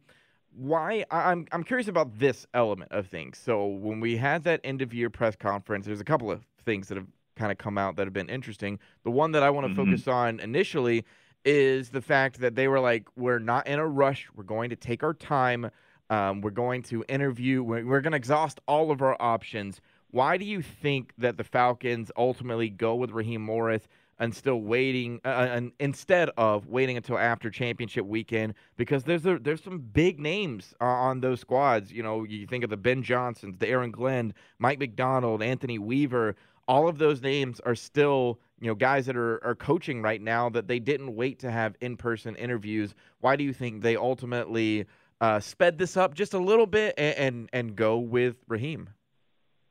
why 0.57 1.05
I'm 1.11 1.47
I'm 1.51 1.63
curious 1.63 1.87
about 1.87 2.17
this 2.17 2.47
element 2.53 2.91
of 2.91 3.07
things. 3.07 3.37
So 3.37 3.65
when 3.65 3.99
we 3.99 4.17
had 4.17 4.43
that 4.43 4.59
end 4.63 4.81
of 4.81 4.93
year 4.93 5.09
press 5.09 5.35
conference, 5.35 5.85
there's 5.85 6.01
a 6.01 6.05
couple 6.05 6.31
of 6.31 6.43
things 6.65 6.87
that 6.87 6.97
have 6.97 7.07
kind 7.35 7.51
of 7.51 7.57
come 7.57 7.77
out 7.77 7.95
that 7.95 8.07
have 8.07 8.13
been 8.13 8.29
interesting. 8.29 8.79
The 9.03 9.11
one 9.11 9.31
that 9.33 9.43
I 9.43 9.51
want 9.51 9.67
to 9.67 9.73
mm-hmm. 9.73 9.91
focus 9.91 10.07
on 10.07 10.39
initially 10.39 11.05
is 11.45 11.89
the 11.89 12.01
fact 12.01 12.39
that 12.41 12.55
they 12.55 12.67
were 12.67 12.79
like, 12.79 13.07
we're 13.15 13.39
not 13.39 13.67
in 13.67 13.79
a 13.79 13.87
rush. 13.87 14.27
We're 14.35 14.43
going 14.43 14.71
to 14.71 14.75
take 14.75 15.03
our 15.03 15.13
time. 15.13 15.69
Um, 16.09 16.41
we're 16.41 16.49
going 16.49 16.81
to 16.83 17.05
interview. 17.07 17.61
We're, 17.61 17.85
we're 17.85 18.01
going 18.01 18.11
to 18.11 18.17
exhaust 18.17 18.59
all 18.67 18.91
of 18.91 19.01
our 19.01 19.15
options. 19.19 19.79
Why 20.11 20.37
do 20.37 20.45
you 20.45 20.61
think 20.61 21.13
that 21.17 21.37
the 21.37 21.43
Falcons 21.43 22.11
ultimately 22.17 22.69
go 22.69 22.95
with 22.95 23.11
Raheem 23.11 23.41
Morris? 23.41 23.87
And 24.19 24.35
still 24.35 24.61
waiting 24.61 25.21
uh, 25.23 25.27
uh, 25.27 25.47
and 25.51 25.71
instead 25.79 26.31
of 26.37 26.65
waiting 26.67 26.97
until 26.97 27.19
after 27.19 27.51
championship 27.51 28.03
weekend 28.03 28.55
because 28.75 29.03
there's 29.03 29.23
a, 29.27 29.37
there's 29.37 29.63
some 29.63 29.77
big 29.77 30.19
names 30.19 30.73
uh, 30.81 30.85
on 30.85 31.21
those 31.21 31.39
squads 31.39 31.91
you 31.91 32.01
know 32.01 32.23
you 32.23 32.47
think 32.47 32.63
of 32.63 32.71
the 32.71 32.77
Ben 32.77 33.03
Johnsons 33.03 33.59
the 33.59 33.67
Aaron 33.67 33.91
Glenn 33.91 34.33
Mike 34.57 34.79
Macdonald 34.79 35.43
Anthony 35.43 35.77
Weaver 35.77 36.35
all 36.67 36.87
of 36.87 36.97
those 36.97 37.21
names 37.21 37.59
are 37.61 37.75
still 37.75 38.39
you 38.59 38.67
know 38.67 38.75
guys 38.75 39.05
that 39.05 39.15
are, 39.15 39.43
are 39.43 39.55
coaching 39.55 40.01
right 40.01 40.21
now 40.21 40.49
that 40.49 40.67
they 40.67 40.79
didn't 40.79 41.15
wait 41.15 41.39
to 41.39 41.51
have 41.51 41.75
in-person 41.81 42.35
interviews. 42.35 42.93
Why 43.19 43.35
do 43.35 43.43
you 43.43 43.53
think 43.53 43.81
they 43.81 43.95
ultimately 43.95 44.85
uh, 45.21 45.39
sped 45.39 45.77
this 45.77 45.97
up 45.97 46.13
just 46.13 46.33
a 46.33 46.39
little 46.39 46.67
bit 46.67 46.93
and, 46.97 47.17
and, 47.17 47.49
and 47.53 47.75
go 47.75 47.97
with 47.97 48.35
Raheem 48.47 48.89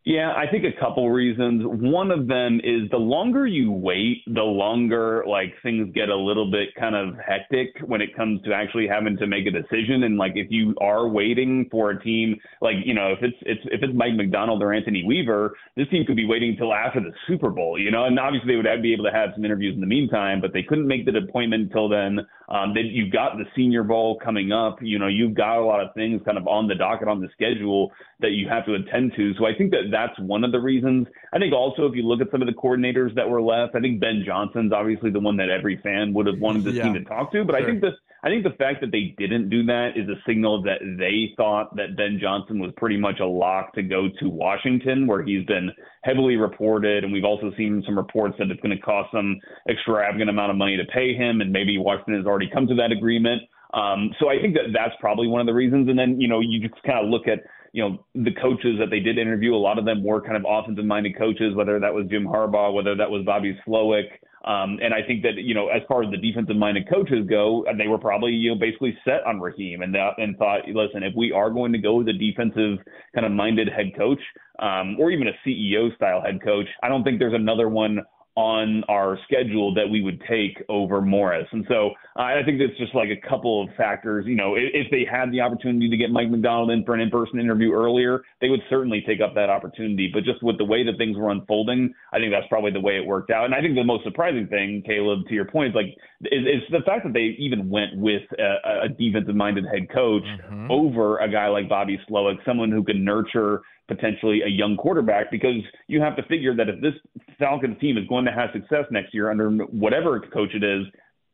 yeah, 0.07 0.33
I 0.37 0.49
think 0.49 0.63
a 0.63 0.81
couple 0.81 1.11
reasons. 1.11 1.63
One 1.67 2.13
of 2.13 2.29
them 2.29 2.61
is 2.63 2.89
the 2.93 2.97
longer 2.97 3.45
you 3.45 3.73
wait, 3.73 4.23
the 4.29 4.45
longer 4.45 5.25
like 5.27 5.53
things 5.65 5.93
get 5.97 6.11
a 6.11 6.17
little 6.17 6.49
bit 6.49 6.69
kind 6.79 6.95
of 6.95 7.17
hectic 7.17 7.71
when 7.85 8.01
it 8.01 8.17
comes 8.17 8.41
to 8.43 8.53
actually 8.55 8.87
having 8.87 9.17
to 9.17 9.27
make 9.27 9.49
a 9.49 9.51
decision. 9.51 10.05
And 10.05 10.17
like 10.17 10.35
if 10.37 10.47
you 10.49 10.77
are 10.81 11.09
waiting 11.09 11.67
for 11.73 11.91
a 11.91 12.01
team, 12.01 12.37
like 12.63 12.77
you 12.85 12.95
know 12.95 13.15
if 13.15 13.19
it's 13.21 13.37
it's 13.41 13.63
if 13.65 13.83
it's 13.83 13.93
Mike 13.97 14.15
Macdonald 14.15 14.63
or 14.63 14.73
Anthony 14.73 15.03
Weaver, 15.05 15.57
this 15.77 15.89
team 15.89 16.05
could 16.07 16.15
be 16.15 16.25
waiting 16.25 16.51
until 16.51 16.73
after 16.73 17.01
the 17.01 17.11
Super 17.27 17.51
Bowl, 17.51 17.77
you 17.77 17.91
know. 17.91 18.05
And 18.05 18.17
obviously 18.21 18.53
they 18.53 18.57
would 18.57 18.83
be 18.83 18.93
able 18.93 19.07
to 19.07 19.13
have 19.13 19.31
some 19.35 19.45
interviews 19.45 19.75
in 19.75 19.81
the 19.81 19.89
meantime, 19.89 20.41
but 20.41 20.53
they 20.53 20.63
couldn't 20.63 20.87
make 20.87 21.05
the 21.05 21.19
appointment 21.19 21.65
until 21.65 21.89
then. 21.89 22.21
Um, 22.49 22.75
then 22.75 22.87
you've 22.93 23.13
got 23.13 23.39
the 23.39 23.45
Senior 23.57 23.83
Bowl 23.83 24.21
coming 24.23 24.53
up. 24.53 24.79
You 24.81 25.01
know, 25.01 25.09
you've 25.09 25.35
got 25.35 25.59
a 25.59 25.67
lot 25.67 25.81
of 25.81 25.93
things 25.95 26.23
kind 26.25 26.39
of 26.39 26.47
on 26.47 26.69
the 26.69 26.77
docket 26.77 27.09
on 27.09 27.21
the 27.21 27.29
schedule 27.33 27.91
that 28.21 28.33
you 28.33 28.49
have 28.49 28.65
to 28.67 28.75
attend 28.75 29.13
to. 29.17 29.35
So 29.39 29.47
I 29.47 29.55
think 29.57 29.71
that 29.73 29.89
that's 29.91 30.19
one 30.19 30.45
of 30.45 30.53
the 30.53 30.61
reasons. 30.61 31.07
I 31.33 31.39
think 31.39 31.53
also 31.53 31.87
if 31.87 31.95
you 31.95 32.03
look 32.03 32.21
at 32.21 32.31
some 32.31 32.41
of 32.41 32.49
the 32.49 32.55
coordinators 32.55 33.15
that 33.15 33.29
were 33.29 33.43
left, 33.43 33.75
I 33.75 33.81
think 33.81 34.01
Ben 34.01 34.23
Johnson's 34.25 34.73
obviously 34.73 35.11
the 35.11 35.21
one 35.21 35.37
that 35.37 35.51
every 35.51 35.79
fan 35.83 36.15
would 36.15 36.27
have 36.27 36.39
wanted 36.39 36.65
the 36.65 36.73
yeah. 36.73 36.85
team 36.85 36.95
to 36.95 37.05
talk 37.05 37.33
to. 37.33 37.45
But 37.45 37.57
sure. 37.57 37.63
I 37.63 37.67
think 37.67 37.83
this 37.83 37.95
I 38.27 38.29
think 38.29 38.43
the 38.43 38.59
fact 38.59 38.81
that 38.81 38.91
they 38.91 39.15
didn't 39.19 39.51
do 39.51 39.65
that 39.67 39.91
is 39.95 40.09
a 40.09 40.17
signal 40.27 40.61
that 40.63 40.81
they 40.99 41.33
thought 41.37 41.77
that 41.77 41.97
Ben 41.97 42.19
Johnson 42.21 42.59
was 42.59 42.73
pretty 42.77 42.97
much 42.97 43.21
a 43.21 43.27
lock 43.27 43.73
to 43.75 43.83
go 43.83 44.09
to 44.19 44.29
Washington, 44.29 45.07
where 45.07 45.23
he's 45.23 45.47
been 45.47 45.71
heavily 46.03 46.35
reported, 46.35 47.05
and 47.05 47.13
we've 47.13 47.25
also 47.25 47.53
seen 47.57 47.85
some 47.87 47.97
reports 47.97 48.35
that 48.39 48.51
it's 48.51 48.61
going 48.63 48.77
to 48.77 48.83
cost 48.83 49.13
some 49.13 49.39
extravagant 49.71 50.29
amount 50.29 50.51
of 50.51 50.57
money 50.57 50.77
to 50.77 50.85
pay 50.93 51.15
him, 51.15 51.41
and 51.41 51.53
maybe 51.53 51.79
Washington 51.79 52.17
has 52.17 52.27
already 52.27 52.51
come 52.53 52.67
to 52.67 52.75
that 52.75 52.91
agreement. 52.91 53.43
Um, 53.75 54.11
so 54.19 54.29
I 54.29 54.41
think 54.41 54.55
that 54.55 54.73
that's 54.73 54.95
probably 54.99 55.29
one 55.29 55.41
of 55.41 55.47
the 55.47 55.55
reasons. 55.55 55.89
And 55.89 55.99
then 55.99 56.21
you 56.21 56.27
know 56.27 56.41
you 56.41 56.67
just 56.69 56.83
kind 56.83 57.05
of 57.05 57.11
look 57.11 57.29
at 57.29 57.45
you 57.77 57.83
know, 57.83 57.99
the 58.15 58.33
coaches 58.41 58.77
that 58.79 58.89
they 58.89 59.01
did 59.01 59.19
interview, 59.19 59.55
a 59.55 59.57
lot 59.57 59.79
of 59.79 59.85
them 59.85 60.03
were 60.03 60.23
kind 60.23 60.35
of 60.35 60.47
offensive 60.49 60.87
minded 60.87 61.15
coaches, 61.19 61.55
whether 61.55 61.79
that 61.79 61.93
was 61.93 62.07
Jim 62.09 62.25
Harbaugh, 62.25 62.73
whether 62.73 62.97
that 62.97 63.11
was 63.11 63.23
Bobby 63.27 63.55
Slowik. 63.69 64.09
Um, 64.47 64.79
and 64.81 64.95
I 64.95 65.03
think 65.07 65.23
that, 65.25 65.35
you 65.35 65.55
know, 65.55 65.69
as 65.69 65.83
far 65.87 66.03
as 66.03 66.11
the 66.11 66.17
defensive 66.17 66.57
minded 66.57 66.89
coaches 66.89 67.27
go, 67.29 67.67
they 67.77 67.87
were 67.87 67.99
probably, 67.99 68.33
you 68.33 68.55
know, 68.55 68.59
basically 68.59 68.97
set 69.05 69.27
on 69.27 69.41
Raheem 69.41 69.83
and 69.83 69.95
that, 69.95 70.13
and 70.17 70.39
thought, 70.39 70.61
listen, 70.67 71.03
if 71.03 71.13
we 71.15 71.33
are 71.33 71.51
going 71.51 71.71
to 71.73 71.79
go 71.79 71.97
with 71.97 72.09
a 72.09 72.15
defensive 72.15 72.79
kind 73.15 73.27
of 73.27 73.33
minded 73.33 73.69
head 73.69 73.93
coach, 73.95 74.21
um, 74.59 74.97
or 74.99 75.11
even 75.11 75.29
a 75.29 75.33
CEO 75.47 75.95
style 75.97 76.23
head 76.23 76.43
coach, 76.43 76.69
I 76.83 76.89
don't 76.89 77.05
think 77.05 77.19
there's 77.19 77.35
another 77.35 77.69
one 77.69 77.99
on 78.37 78.85
our 78.89 79.19
schedule 79.25 79.73
that 79.75 79.89
we 79.91 80.03
would 80.03 80.23
take 80.29 80.63
over 80.69 81.01
Morris. 81.01 81.49
And 81.53 81.65
so 81.69 81.91
uh, 82.19 82.23
I 82.23 82.43
think 82.45 82.61
it's 82.61 82.77
just 82.79 82.95
like 82.95 83.09
a 83.09 83.29
couple 83.29 83.65
of 83.65 83.75
factors. 83.77 84.27
You 84.27 84.37
know, 84.37 84.55
if, 84.55 84.65
if 84.75 84.91
they 84.91 85.07
had 85.11 85.33
the 85.33 85.41
opportunity 85.41 85.89
to 85.89 85.97
get 85.97 86.11
Mike 86.11 86.29
Macdonald 86.29 86.71
in 86.71 86.85
for 86.85 86.95
an 86.95 87.01
in-person 87.01 87.41
interview 87.41 87.73
earlier, 87.73 88.23
they 88.43 88.51
would 88.51 88.61
certainly 88.69 89.03
take 89.07 89.21
up 89.23 89.35
that 89.35 89.49
opportunity. 89.49 90.11
But 90.13 90.25
just 90.25 90.43
with 90.43 90.59
the 90.59 90.67
way 90.67 90.85
that 90.85 90.99
things 90.99 91.17
were 91.17 91.31
unfolding, 91.31 91.95
I 92.13 92.19
think 92.19 92.31
that's 92.31 92.47
probably 92.49 92.73
the 92.73 92.81
way 92.81 92.99
it 92.99 93.07
worked 93.07 93.31
out. 93.31 93.47
And 93.47 93.55
I 93.55 93.63
think 93.63 93.75
the 93.75 93.85
most 93.85 94.05
surprising 94.05 94.47
thing, 94.49 94.83
Caleb, 94.85 95.27
to 95.29 95.35
your 95.35 95.47
point, 95.47 95.71
is 95.71 95.75
like 95.75 95.97
is, 96.31 96.45
is 96.45 96.63
the 96.71 96.85
fact 96.85 97.05
that 97.05 97.15
they 97.15 97.35
even 97.39 97.71
went 97.71 97.97
with 97.97 98.23
a, 98.39 98.85
a 98.85 98.89
defensive-minded 98.89 99.65
head 99.65 99.89
coach 99.95 100.25
mm-hmm. 100.25 100.71
over 100.71 101.19
a 101.19 101.31
guy 101.31 101.49
like 101.49 101.69
Bobby 101.69 101.99
Slowik, 102.09 102.37
someone 102.45 102.71
who 102.71 102.85
can 102.85 103.03
nurture 103.03 103.63
potentially 103.89 104.43
a 104.43 104.49
young 104.49 104.77
quarterback 104.77 105.31
because 105.31 105.63
you 105.87 106.01
have 106.01 106.17
to 106.17 106.23
figure 106.25 106.55
that 106.57 106.69
if 106.69 106.81
this 106.81 106.95
Falcons 107.39 107.79
team 107.81 107.97
is 107.97 108.07
going 108.09 108.25
to 108.25 108.33
have 108.33 108.51
success 108.53 108.85
next 108.91 109.15
year 109.15 109.31
under 109.31 109.51
whatever 109.51 110.21
coach 110.21 110.55
it 110.55 110.65
is, 110.65 110.87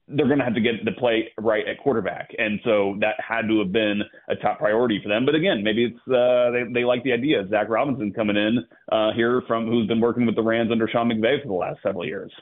they're 0.09 0.27
going 0.27 0.38
to 0.38 0.45
have 0.45 0.55
to 0.55 0.61
get 0.61 0.85
the 0.85 0.93
play 0.93 1.33
right 1.38 1.67
at 1.67 1.79
quarterback, 1.79 2.31
and 2.37 2.61
so 2.65 2.97
that 3.01 3.15
had 3.27 3.43
to 3.49 3.61
have 3.61 3.73
been 3.73 4.03
a 4.29 4.37
top 4.37 4.59
priority 4.59 5.01
for 5.03 5.09
them. 5.09 5.25
But 5.25 5.35
again, 5.35 5.62
maybe 5.62 5.85
it's 5.85 6.09
uh, 6.09 6.51
they 6.51 6.81
they 6.81 6.85
like 6.85 7.05
the 7.05 7.12
idea 7.12 7.41
of 7.41 7.51
Zach 7.51 7.69
Robinson 7.69 8.12
coming 8.12 8.37
in 8.37 8.67
uh, 8.91 9.12
here 9.15 9.43
from 9.47 9.67
who's 9.67 9.87
been 9.87 10.01
working 10.01 10.27
with 10.27 10.35
the 10.35 10.43
Rams 10.43 10.71
under 10.73 10.88
Sean 10.88 11.09
McVay 11.09 11.41
for 11.41 11.49
the 11.49 11.55
last 11.55 11.79
several 11.83 12.05
years. 12.05 12.33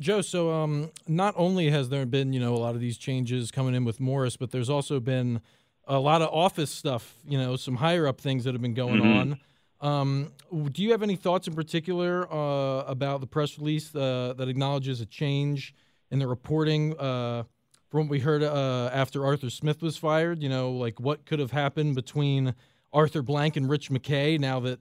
Joe, 0.00 0.22
so 0.22 0.50
um, 0.50 0.90
not 1.06 1.34
only 1.36 1.70
has 1.70 1.90
there 1.90 2.06
been 2.06 2.32
you 2.32 2.40
know 2.40 2.54
a 2.54 2.58
lot 2.58 2.74
of 2.74 2.80
these 2.80 2.96
changes 2.96 3.50
coming 3.50 3.74
in 3.74 3.84
with 3.84 4.00
Morris, 4.00 4.36
but 4.36 4.50
there's 4.50 4.70
also 4.70 5.00
been 5.00 5.40
a 5.88 5.98
lot 5.98 6.22
of 6.22 6.28
office 6.32 6.70
stuff, 6.70 7.14
you 7.26 7.38
know, 7.38 7.56
some 7.56 7.76
higher 7.76 8.06
up 8.06 8.20
things 8.20 8.44
that 8.44 8.54
have 8.54 8.62
been 8.62 8.74
going 8.74 9.00
mm-hmm. 9.00 9.18
on. 9.18 9.40
Um, 9.80 10.32
do 10.72 10.82
you 10.82 10.90
have 10.92 11.02
any 11.02 11.16
thoughts 11.16 11.48
in 11.48 11.54
particular 11.54 12.30
uh, 12.32 12.82
about 12.82 13.20
the 13.20 13.26
press 13.26 13.58
release 13.58 13.94
uh, 13.94 14.34
that 14.36 14.48
acknowledges 14.48 15.00
a 15.00 15.06
change 15.06 15.74
in 16.10 16.18
the 16.18 16.26
reporting 16.26 16.98
uh, 16.98 17.44
from 17.88 18.00
what 18.00 18.10
we 18.10 18.20
heard 18.20 18.42
uh, 18.42 18.90
after 18.92 19.24
Arthur 19.24 19.50
Smith 19.50 19.80
was 19.80 19.96
fired? 19.96 20.42
You 20.42 20.48
know, 20.48 20.72
like 20.72 21.00
what 21.00 21.24
could 21.24 21.38
have 21.38 21.52
happened 21.52 21.94
between 21.94 22.54
Arthur 22.92 23.22
Blank 23.22 23.56
and 23.56 23.68
Rich 23.68 23.90
McKay 23.90 24.38
now 24.38 24.60
that 24.60 24.80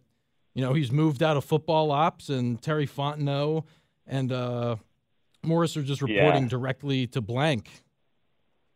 you 0.54 0.64
know 0.64 0.74
he's 0.74 0.92
moved 0.92 1.22
out 1.22 1.38
of 1.38 1.46
football 1.46 1.92
ops 1.92 2.30
and 2.30 2.62
Terry 2.62 2.88
Fontenot 2.88 3.64
and 4.08 4.32
uh, 4.32 4.78
Morris 5.44 5.78
are 5.78 5.84
just 5.84 6.02
reporting 6.02 6.44
yeah. 6.44 6.50
directly 6.50 7.08
to 7.08 7.22
Blank. 7.22 7.84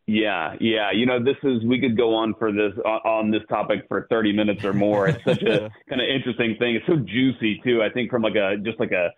Yeah, 0.08 0.56
yeah. 0.60 0.92
You 0.92 1.06
know, 1.06 1.24
this 1.24 1.38
is 1.44 1.64
we 1.64 1.80
could 1.80 1.96
go 1.96 2.16
on 2.16 2.34
for 2.38 2.52
this 2.52 2.74
on 2.86 3.32
this 3.32 3.44
topic 3.50 3.86
for 3.88 4.08
30 4.10 4.34
minutes 4.34 4.66
or 4.66 4.74
more. 4.74 5.08
It's 5.08 5.24
such 5.24 5.42
a 5.44 5.72
kind 5.90 6.02
of 6.02 6.08
interesting 6.10 6.56
thing. 6.58 6.76
It's 6.76 6.88
so 6.88 6.98
juicy 6.98 7.62
too. 7.64 7.82
I 7.84 7.90
think 7.94 8.10
from 8.10 8.24
like 8.24 8.36
a 8.36 8.58
just 8.58 8.80
like 8.80 8.92
a 8.92 9.10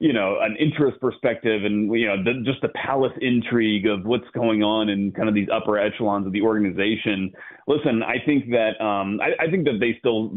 you 0.00 0.12
know 0.12 0.38
an 0.40 0.56
interest 0.58 1.00
perspective 1.00 1.64
and 1.64 1.90
you 1.98 2.06
know 2.06 2.22
the, 2.22 2.42
just 2.44 2.60
the 2.62 2.68
palace 2.70 3.12
intrigue 3.20 3.86
of 3.86 4.04
what's 4.04 4.28
going 4.34 4.62
on 4.62 4.88
in 4.88 5.12
kind 5.12 5.28
of 5.28 5.34
these 5.34 5.48
upper 5.52 5.78
echelons 5.78 6.26
of 6.26 6.32
the 6.32 6.42
organization. 6.42 7.32
Listen, 7.66 8.02
I 8.02 8.16
think 8.26 8.50
that 8.50 8.78
um, 8.84 9.20
I, 9.20 9.44
I 9.44 9.50
think 9.50 9.64
that 9.64 9.78
they 9.80 9.96
still 10.00 10.32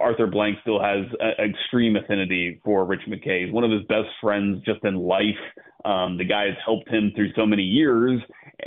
Arthur 0.00 0.26
Blank 0.26 0.58
still 0.62 0.80
has 0.80 1.06
an 1.18 1.50
extreme 1.50 1.96
affinity 1.96 2.60
for 2.64 2.84
Rich 2.84 3.02
McKay. 3.08 3.46
He's 3.46 3.54
one 3.54 3.64
of 3.64 3.70
his 3.70 3.82
best 3.88 4.08
friends 4.20 4.62
just 4.64 4.84
in 4.84 4.96
life. 4.96 5.24
Um, 5.84 6.18
the 6.18 6.24
guy 6.24 6.44
has 6.44 6.56
helped 6.64 6.88
him 6.88 7.10
through 7.16 7.32
so 7.34 7.46
many 7.46 7.62
years, 7.62 8.20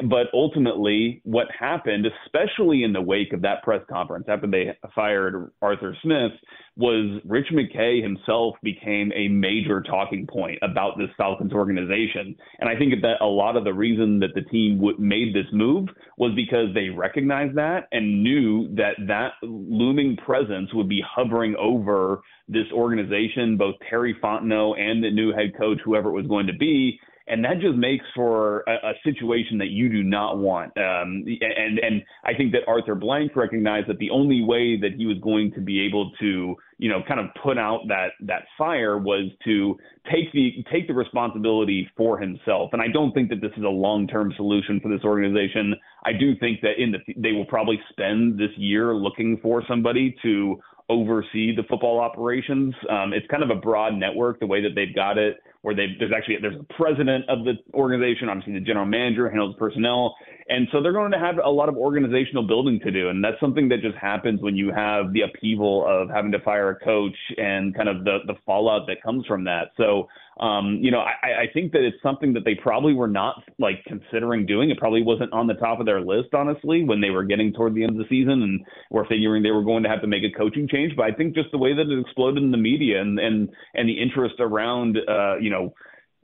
but 0.10 0.28
ultimately, 0.34 1.22
what 1.24 1.48
happened, 1.58 2.06
especially 2.26 2.84
in 2.84 2.94
the 2.94 3.02
wake 3.02 3.34
of 3.34 3.42
that 3.42 3.64
press 3.64 3.82
conference 3.90 4.26
after 4.28 4.48
they 4.48 4.78
fired 4.96 5.52
Arthur 5.62 5.96
Smith, 6.02 6.32
was 6.76 7.22
Rich 7.26 7.48
McKay 7.54 8.02
himself 8.02 8.56
became 8.64 9.12
a 9.14 9.28
major 9.28 9.82
talking 9.82 10.26
point 10.26 10.58
about 10.62 10.98
this 10.98 11.10
Falcons 11.18 11.54
organization. 11.54 12.36
And 12.60 12.70
I 12.70 12.78
think 12.78 12.94
that 13.02 13.22
a 13.22 13.26
lot 13.26 13.56
of 13.56 13.64
the 13.64 13.74
reason 13.74 14.20
that 14.20 14.34
the 14.34 14.42
team 14.42 14.78
w- 14.78 14.98
made 14.98 15.36
this 15.36 15.46
move 15.52 15.90
was 16.18 16.34
because 16.36 16.74
they 16.74 16.90
recognized 16.90 17.56
that 17.58 17.88
and 17.92 18.24
knew 18.24 18.74
that 18.76 18.96
that 19.08 19.34
looming 19.44 20.18
presence 20.18 20.74
would 20.74 20.90
be 20.90 21.04
hovering 21.08 21.56
over 21.60 22.22
this 22.48 22.66
organization, 22.74 23.58
both 23.58 23.76
Terry 23.90 24.16
Fontenot 24.22 24.80
and 24.80 25.04
the 25.04 25.12
new 25.12 25.32
head 25.32 25.58
coach, 25.58 25.78
whoever 25.86 26.10
it 26.10 26.14
was 26.14 26.28
going 26.28 26.48
to 26.48 26.54
be 26.54 27.00
and 27.28 27.44
that 27.46 27.60
just 27.62 27.78
makes 27.78 28.06
for 28.16 28.64
a, 28.68 28.90
a 28.90 28.94
situation 29.04 29.58
that 29.58 29.70
you 29.70 29.90
do 29.90 30.04
not 30.04 30.38
want. 30.38 30.76
Um, 30.78 31.24
and 31.42 31.80
and 31.80 32.04
I 32.26 32.34
think 32.34 32.52
that 32.52 32.62
Arthur 32.68 32.96
Blank 32.96 33.36
recognized 33.36 33.88
that 33.88 33.98
the 33.98 34.10
only 34.10 34.44
way 34.44 34.78
that 34.80 34.94
he 34.98 35.06
was 35.06 35.18
going 35.22 35.54
to 35.54 35.62
be 35.62 35.86
able 35.86 36.12
to, 36.20 36.56
you 36.78 36.90
know, 36.90 37.02
kind 37.08 37.20
of 37.20 37.28
put 37.42 37.58
out 37.58 37.82
that 37.88 38.10
that 38.22 38.44
fire 38.58 38.98
was 38.98 39.32
to 39.46 39.78
take 40.12 40.32
the 40.34 40.66
take 40.72 40.88
the 40.88 40.94
responsibility 40.94 41.90
for 41.96 42.20
himself. 42.20 42.72
And 42.74 42.82
I 42.82 42.88
don't 42.90 43.14
think 43.14 43.30
that 43.30 43.40
this 43.40 43.52
is 43.56 43.64
a 43.64 43.70
long 43.70 44.08
term 44.08 44.34
solution 44.36 44.80
for 44.82 44.90
this 44.90 45.04
organization. 45.06 45.76
I 46.06 46.12
do 46.12 46.36
think 46.40 46.60
that 46.62 46.74
in 46.78 46.92
the 46.92 47.00
they 47.16 47.32
will 47.32 47.46
probably 47.46 47.80
spend 47.90 48.38
this 48.38 48.52
year 48.58 48.94
looking 48.94 49.40
for 49.42 49.64
somebody 49.68 50.16
to 50.24 50.60
oversee 50.90 51.56
the 51.56 51.64
football 51.70 52.02
operations. 52.02 52.76
Um, 52.90 53.14
it's 53.14 53.26
kind 53.28 53.44
of 53.44 53.50
a 53.50 53.56
broad 53.56 53.94
network 53.94 54.42
the 54.42 54.46
way 54.46 54.62
that 54.62 54.76
they've 54.76 54.94
got 54.94 55.18
it 55.18 55.38
where 55.64 55.74
they 55.74 55.96
there's 55.98 56.12
actually 56.16 56.38
there's 56.42 56.60
a 56.60 56.74
president 56.76 57.26
of 57.28 57.44
the 57.46 57.54
organization, 57.74 58.30
obviously 58.30 58.54
the 58.54 58.60
general 58.60 58.86
manager 58.86 59.30
handles 59.30 59.56
personnel, 59.58 60.16
and 60.50 60.68
so 60.72 60.82
they're 60.82 60.94
going 60.94 61.12
to 61.12 61.20
have 61.20 61.36
a 61.44 61.50
lot 61.50 61.70
of 61.70 61.78
organizational 61.78 62.46
building 62.46 62.80
to 62.84 62.92
do, 62.92 63.10
and 63.10 63.24
that's 63.24 63.40
something 63.40 63.70
that 63.70 63.82
just 63.82 63.98
happens 63.98 64.42
when 64.42 64.56
you 64.56 64.72
have 64.74 65.14
the 65.14 65.22
upheaval 65.22 65.86
of 65.88 66.10
having 66.10 66.32
to 66.32 66.40
fire 66.40 66.70
a 66.70 66.80
coach 66.80 67.18
and 67.38 67.76
kind 67.76 67.90
of 67.90 68.04
the 68.04 68.20
the 68.28 68.36
fallout 68.46 68.88
that 68.88 69.02
comes 69.04 69.26
from 69.26 69.44
that. 69.46 69.72
So 69.78 70.08
um, 70.40 70.80
you 70.82 70.90
know, 70.90 71.00
I, 71.00 71.44
I 71.44 71.46
think 71.54 71.74
that 71.74 71.86
it's 71.86 72.02
something 72.02 72.34
that 72.34 72.44
they 72.44 72.56
probably 72.56 72.94
were 72.94 73.08
not 73.08 73.44
like 73.60 73.84
considering 73.86 74.46
doing. 74.46 74.72
It 74.72 74.80
probably 74.80 75.04
wasn't 75.04 75.32
on 75.32 75.46
the 75.46 75.54
top 75.54 75.80
of 75.80 75.86
their 75.86 76.02
list, 76.02 76.34
honestly, 76.34 76.84
when 76.84 77.02
they 77.02 77.12
were 77.12 77.24
getting 77.24 77.54
toward 77.54 77.76
the 77.76 77.84
end 77.84 77.92
of 77.92 77.98
the 77.98 78.10
season 78.10 78.42
and 78.42 78.66
were 78.90 79.06
figuring 79.06 79.44
they 79.44 79.52
were 79.52 79.64
going 79.64 79.84
to 79.84 79.90
have 79.90 80.02
to 80.02 80.08
make 80.08 80.24
a 80.24 80.36
coaching 80.36 80.68
change. 80.68 80.96
But 80.96 81.06
I 81.06 81.12
think 81.12 81.36
just 81.36 81.52
the 81.52 81.60
way 81.60 81.74
that 81.76 81.88
it 81.88 82.00
exploded 82.00 82.42
in 82.42 82.52
the 82.52 82.58
media 82.58 83.00
and 83.02 83.20
and 83.20 83.50
and 83.76 83.88
the 83.88 84.02
interest 84.02 84.36
around, 84.40 84.98
uh, 85.08 85.38
you 85.38 85.50
know. 85.50 85.74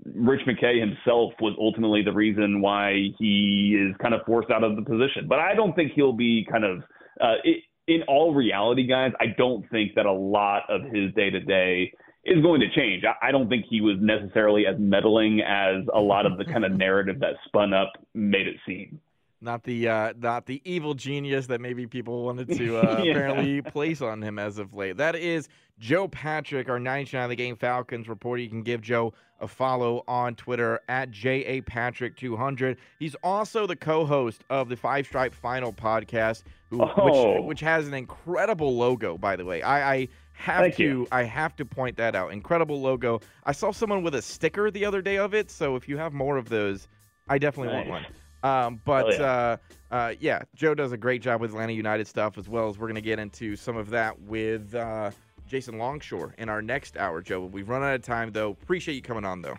Rich 0.05 0.41
McKay 0.47 0.79
himself 0.79 1.33
was 1.41 1.55
ultimately 1.59 2.01
the 2.03 2.13
reason 2.13 2.61
why 2.61 3.09
he 3.17 3.77
is 3.79 3.95
kind 4.01 4.13
of 4.13 4.21
forced 4.25 4.49
out 4.49 4.63
of 4.63 4.75
the 4.75 4.81
position. 4.81 5.27
But 5.27 5.39
I 5.39 5.55
don't 5.55 5.73
think 5.75 5.91
he'll 5.93 6.13
be 6.13 6.47
kind 6.49 6.63
of 6.63 6.79
uh, 7.19 7.35
it, 7.43 7.63
in 7.87 8.03
all 8.07 8.33
reality, 8.33 8.87
guys. 8.87 9.11
I 9.19 9.27
don't 9.37 9.69
think 9.69 9.95
that 9.95 10.05
a 10.05 10.11
lot 10.11 10.63
of 10.69 10.83
his 10.83 11.13
day 11.15 11.29
to 11.29 11.39
day 11.39 11.91
is 12.23 12.41
going 12.41 12.61
to 12.61 12.69
change. 12.69 13.03
I, 13.21 13.31
don't 13.31 13.49
think 13.49 13.65
he 13.69 13.81
was 13.81 13.97
necessarily 13.99 14.65
as 14.67 14.75
meddling 14.77 15.41
as 15.41 15.83
a 15.93 15.99
lot 15.99 16.25
of 16.25 16.37
the 16.37 16.45
kind 16.45 16.65
of 16.65 16.71
narrative 16.77 17.19
that 17.19 17.33
spun 17.45 17.73
up 17.73 17.93
made 18.13 18.47
it 18.47 18.57
seem. 18.65 18.99
Not 19.41 19.63
the 19.63 19.87
uh, 19.87 20.13
not 20.19 20.45
the 20.45 20.61
evil 20.65 20.93
genius 20.93 21.47
that 21.47 21.61
maybe 21.61 21.87
people 21.87 22.23
wanted 22.23 22.49
to 22.57 22.77
uh, 22.77 23.01
yeah. 23.03 23.11
apparently 23.11 23.61
place 23.61 24.01
on 24.01 24.21
him 24.21 24.37
as 24.37 24.57
of 24.57 24.73
late. 24.73 24.97
That 24.97 25.15
is 25.15 25.47
Joe 25.79 26.07
Patrick, 26.07 26.69
our 26.69 26.79
99 26.79 27.29
the 27.29 27.35
game 27.35 27.55
Falcons 27.55 28.09
reporter. 28.09 28.41
You 28.41 28.49
can 28.49 28.63
give 28.63 28.81
Joe 28.81 29.13
a 29.39 29.47
follow 29.47 30.03
on 30.07 30.35
Twitter 30.35 30.81
at 30.89 31.11
JAPatrick200. 31.11 32.75
He's 32.99 33.15
also 33.23 33.65
the 33.65 33.75
co-host 33.75 34.43
of 34.49 34.67
the 34.67 34.75
Five 34.75 35.05
Stripe 35.05 35.33
Final 35.33 35.71
podcast, 35.71 36.43
who, 36.69 36.81
oh. 36.81 37.35
which, 37.35 37.45
which 37.45 37.59
has 37.61 37.87
an 37.87 37.93
incredible 37.93 38.75
logo, 38.75 39.17
by 39.17 39.37
the 39.37 39.45
way. 39.45 39.61
I, 39.61 39.93
I 39.93 40.07
have 40.33 40.61
Thank 40.61 40.75
to 40.75 40.83
you. 40.83 41.07
I 41.11 41.23
have 41.23 41.55
to 41.57 41.65
point 41.65 41.97
that 41.97 42.15
out. 42.15 42.31
Incredible 42.33 42.81
logo. 42.81 43.21
I 43.45 43.51
saw 43.51 43.71
someone 43.71 44.03
with 44.03 44.15
a 44.15 44.21
sticker 44.21 44.71
the 44.71 44.85
other 44.85 45.01
day 45.01 45.17
of 45.17 45.33
it, 45.33 45.49
so 45.49 45.75
if 45.75 45.87
you 45.87 45.97
have 45.97 46.13
more 46.13 46.37
of 46.37 46.49
those, 46.49 46.87
I 47.27 47.37
definitely 47.37 47.73
nice. 47.73 47.87
want 47.87 48.03
one. 48.03 48.13
Um, 48.43 48.81
but 48.85 49.19
yeah. 49.19 49.25
Uh, 49.25 49.57
uh, 49.91 50.13
yeah. 50.19 50.43
Joe 50.55 50.73
does 50.73 50.91
a 50.91 50.97
great 50.97 51.21
job 51.21 51.41
with 51.41 51.51
Atlanta 51.51 51.73
United 51.73 52.07
stuff 52.07 52.37
as 52.37 52.47
well 52.47 52.69
as 52.69 52.77
we're 52.77 52.87
going 52.87 52.95
to 52.95 53.01
get 53.01 53.19
into 53.19 53.55
some 53.55 53.77
of 53.77 53.89
that 53.89 54.19
with 54.21 54.73
uh, 54.75 55.11
Jason 55.47 55.77
Longshore 55.77 56.35
in 56.37 56.47
our 56.47 56.61
next 56.61 56.97
hour, 56.97 57.21
Joe. 57.21 57.45
We've 57.45 57.67
run 57.67 57.83
out 57.83 57.95
of 57.95 58.01
time 58.01 58.31
though. 58.31 58.51
Appreciate 58.51 58.95
you 58.95 59.01
coming 59.01 59.25
on 59.25 59.41
though. 59.41 59.57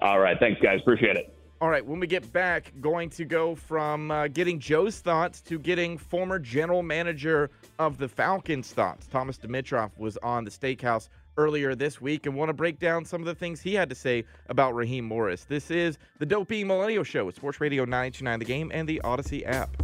All 0.00 0.18
right, 0.18 0.38
thanks 0.38 0.60
guys. 0.60 0.80
Appreciate 0.80 1.16
it. 1.16 1.34
All 1.60 1.70
right, 1.70 1.86
when 1.86 2.00
we 2.00 2.06
get 2.06 2.30
back, 2.32 2.72
going 2.80 3.08
to 3.10 3.24
go 3.24 3.54
from 3.54 4.10
uh, 4.10 4.28
getting 4.28 4.58
Joe's 4.58 4.98
thoughts 4.98 5.40
to 5.42 5.58
getting 5.58 5.96
former 5.96 6.38
general 6.38 6.82
manager 6.82 7.48
of 7.78 7.96
the 7.96 8.08
Falcons' 8.08 8.72
thoughts. 8.72 9.06
Thomas 9.06 9.38
Dimitroff 9.38 9.96
was 9.96 10.18
on 10.18 10.44
the 10.44 10.50
Steakhouse 10.50 11.08
earlier 11.36 11.74
this 11.74 12.00
week 12.00 12.26
and 12.26 12.34
want 12.34 12.48
to 12.48 12.54
break 12.54 12.78
down 12.78 13.04
some 13.04 13.20
of 13.20 13.26
the 13.26 13.34
things 13.34 13.60
he 13.60 13.74
had 13.74 13.88
to 13.88 13.94
say 13.94 14.24
about 14.48 14.74
Raheem 14.74 15.04
Morris. 15.04 15.44
This 15.44 15.70
is 15.70 15.98
the 16.18 16.26
Dopey 16.26 16.64
Millennial 16.64 17.04
Show 17.04 17.24
with 17.24 17.36
Sports 17.36 17.60
Radio 17.60 17.84
929 17.84 18.38
The 18.38 18.44
Game 18.44 18.70
and 18.74 18.88
the 18.88 19.00
Audacy 19.04 19.46
app. 19.46 19.83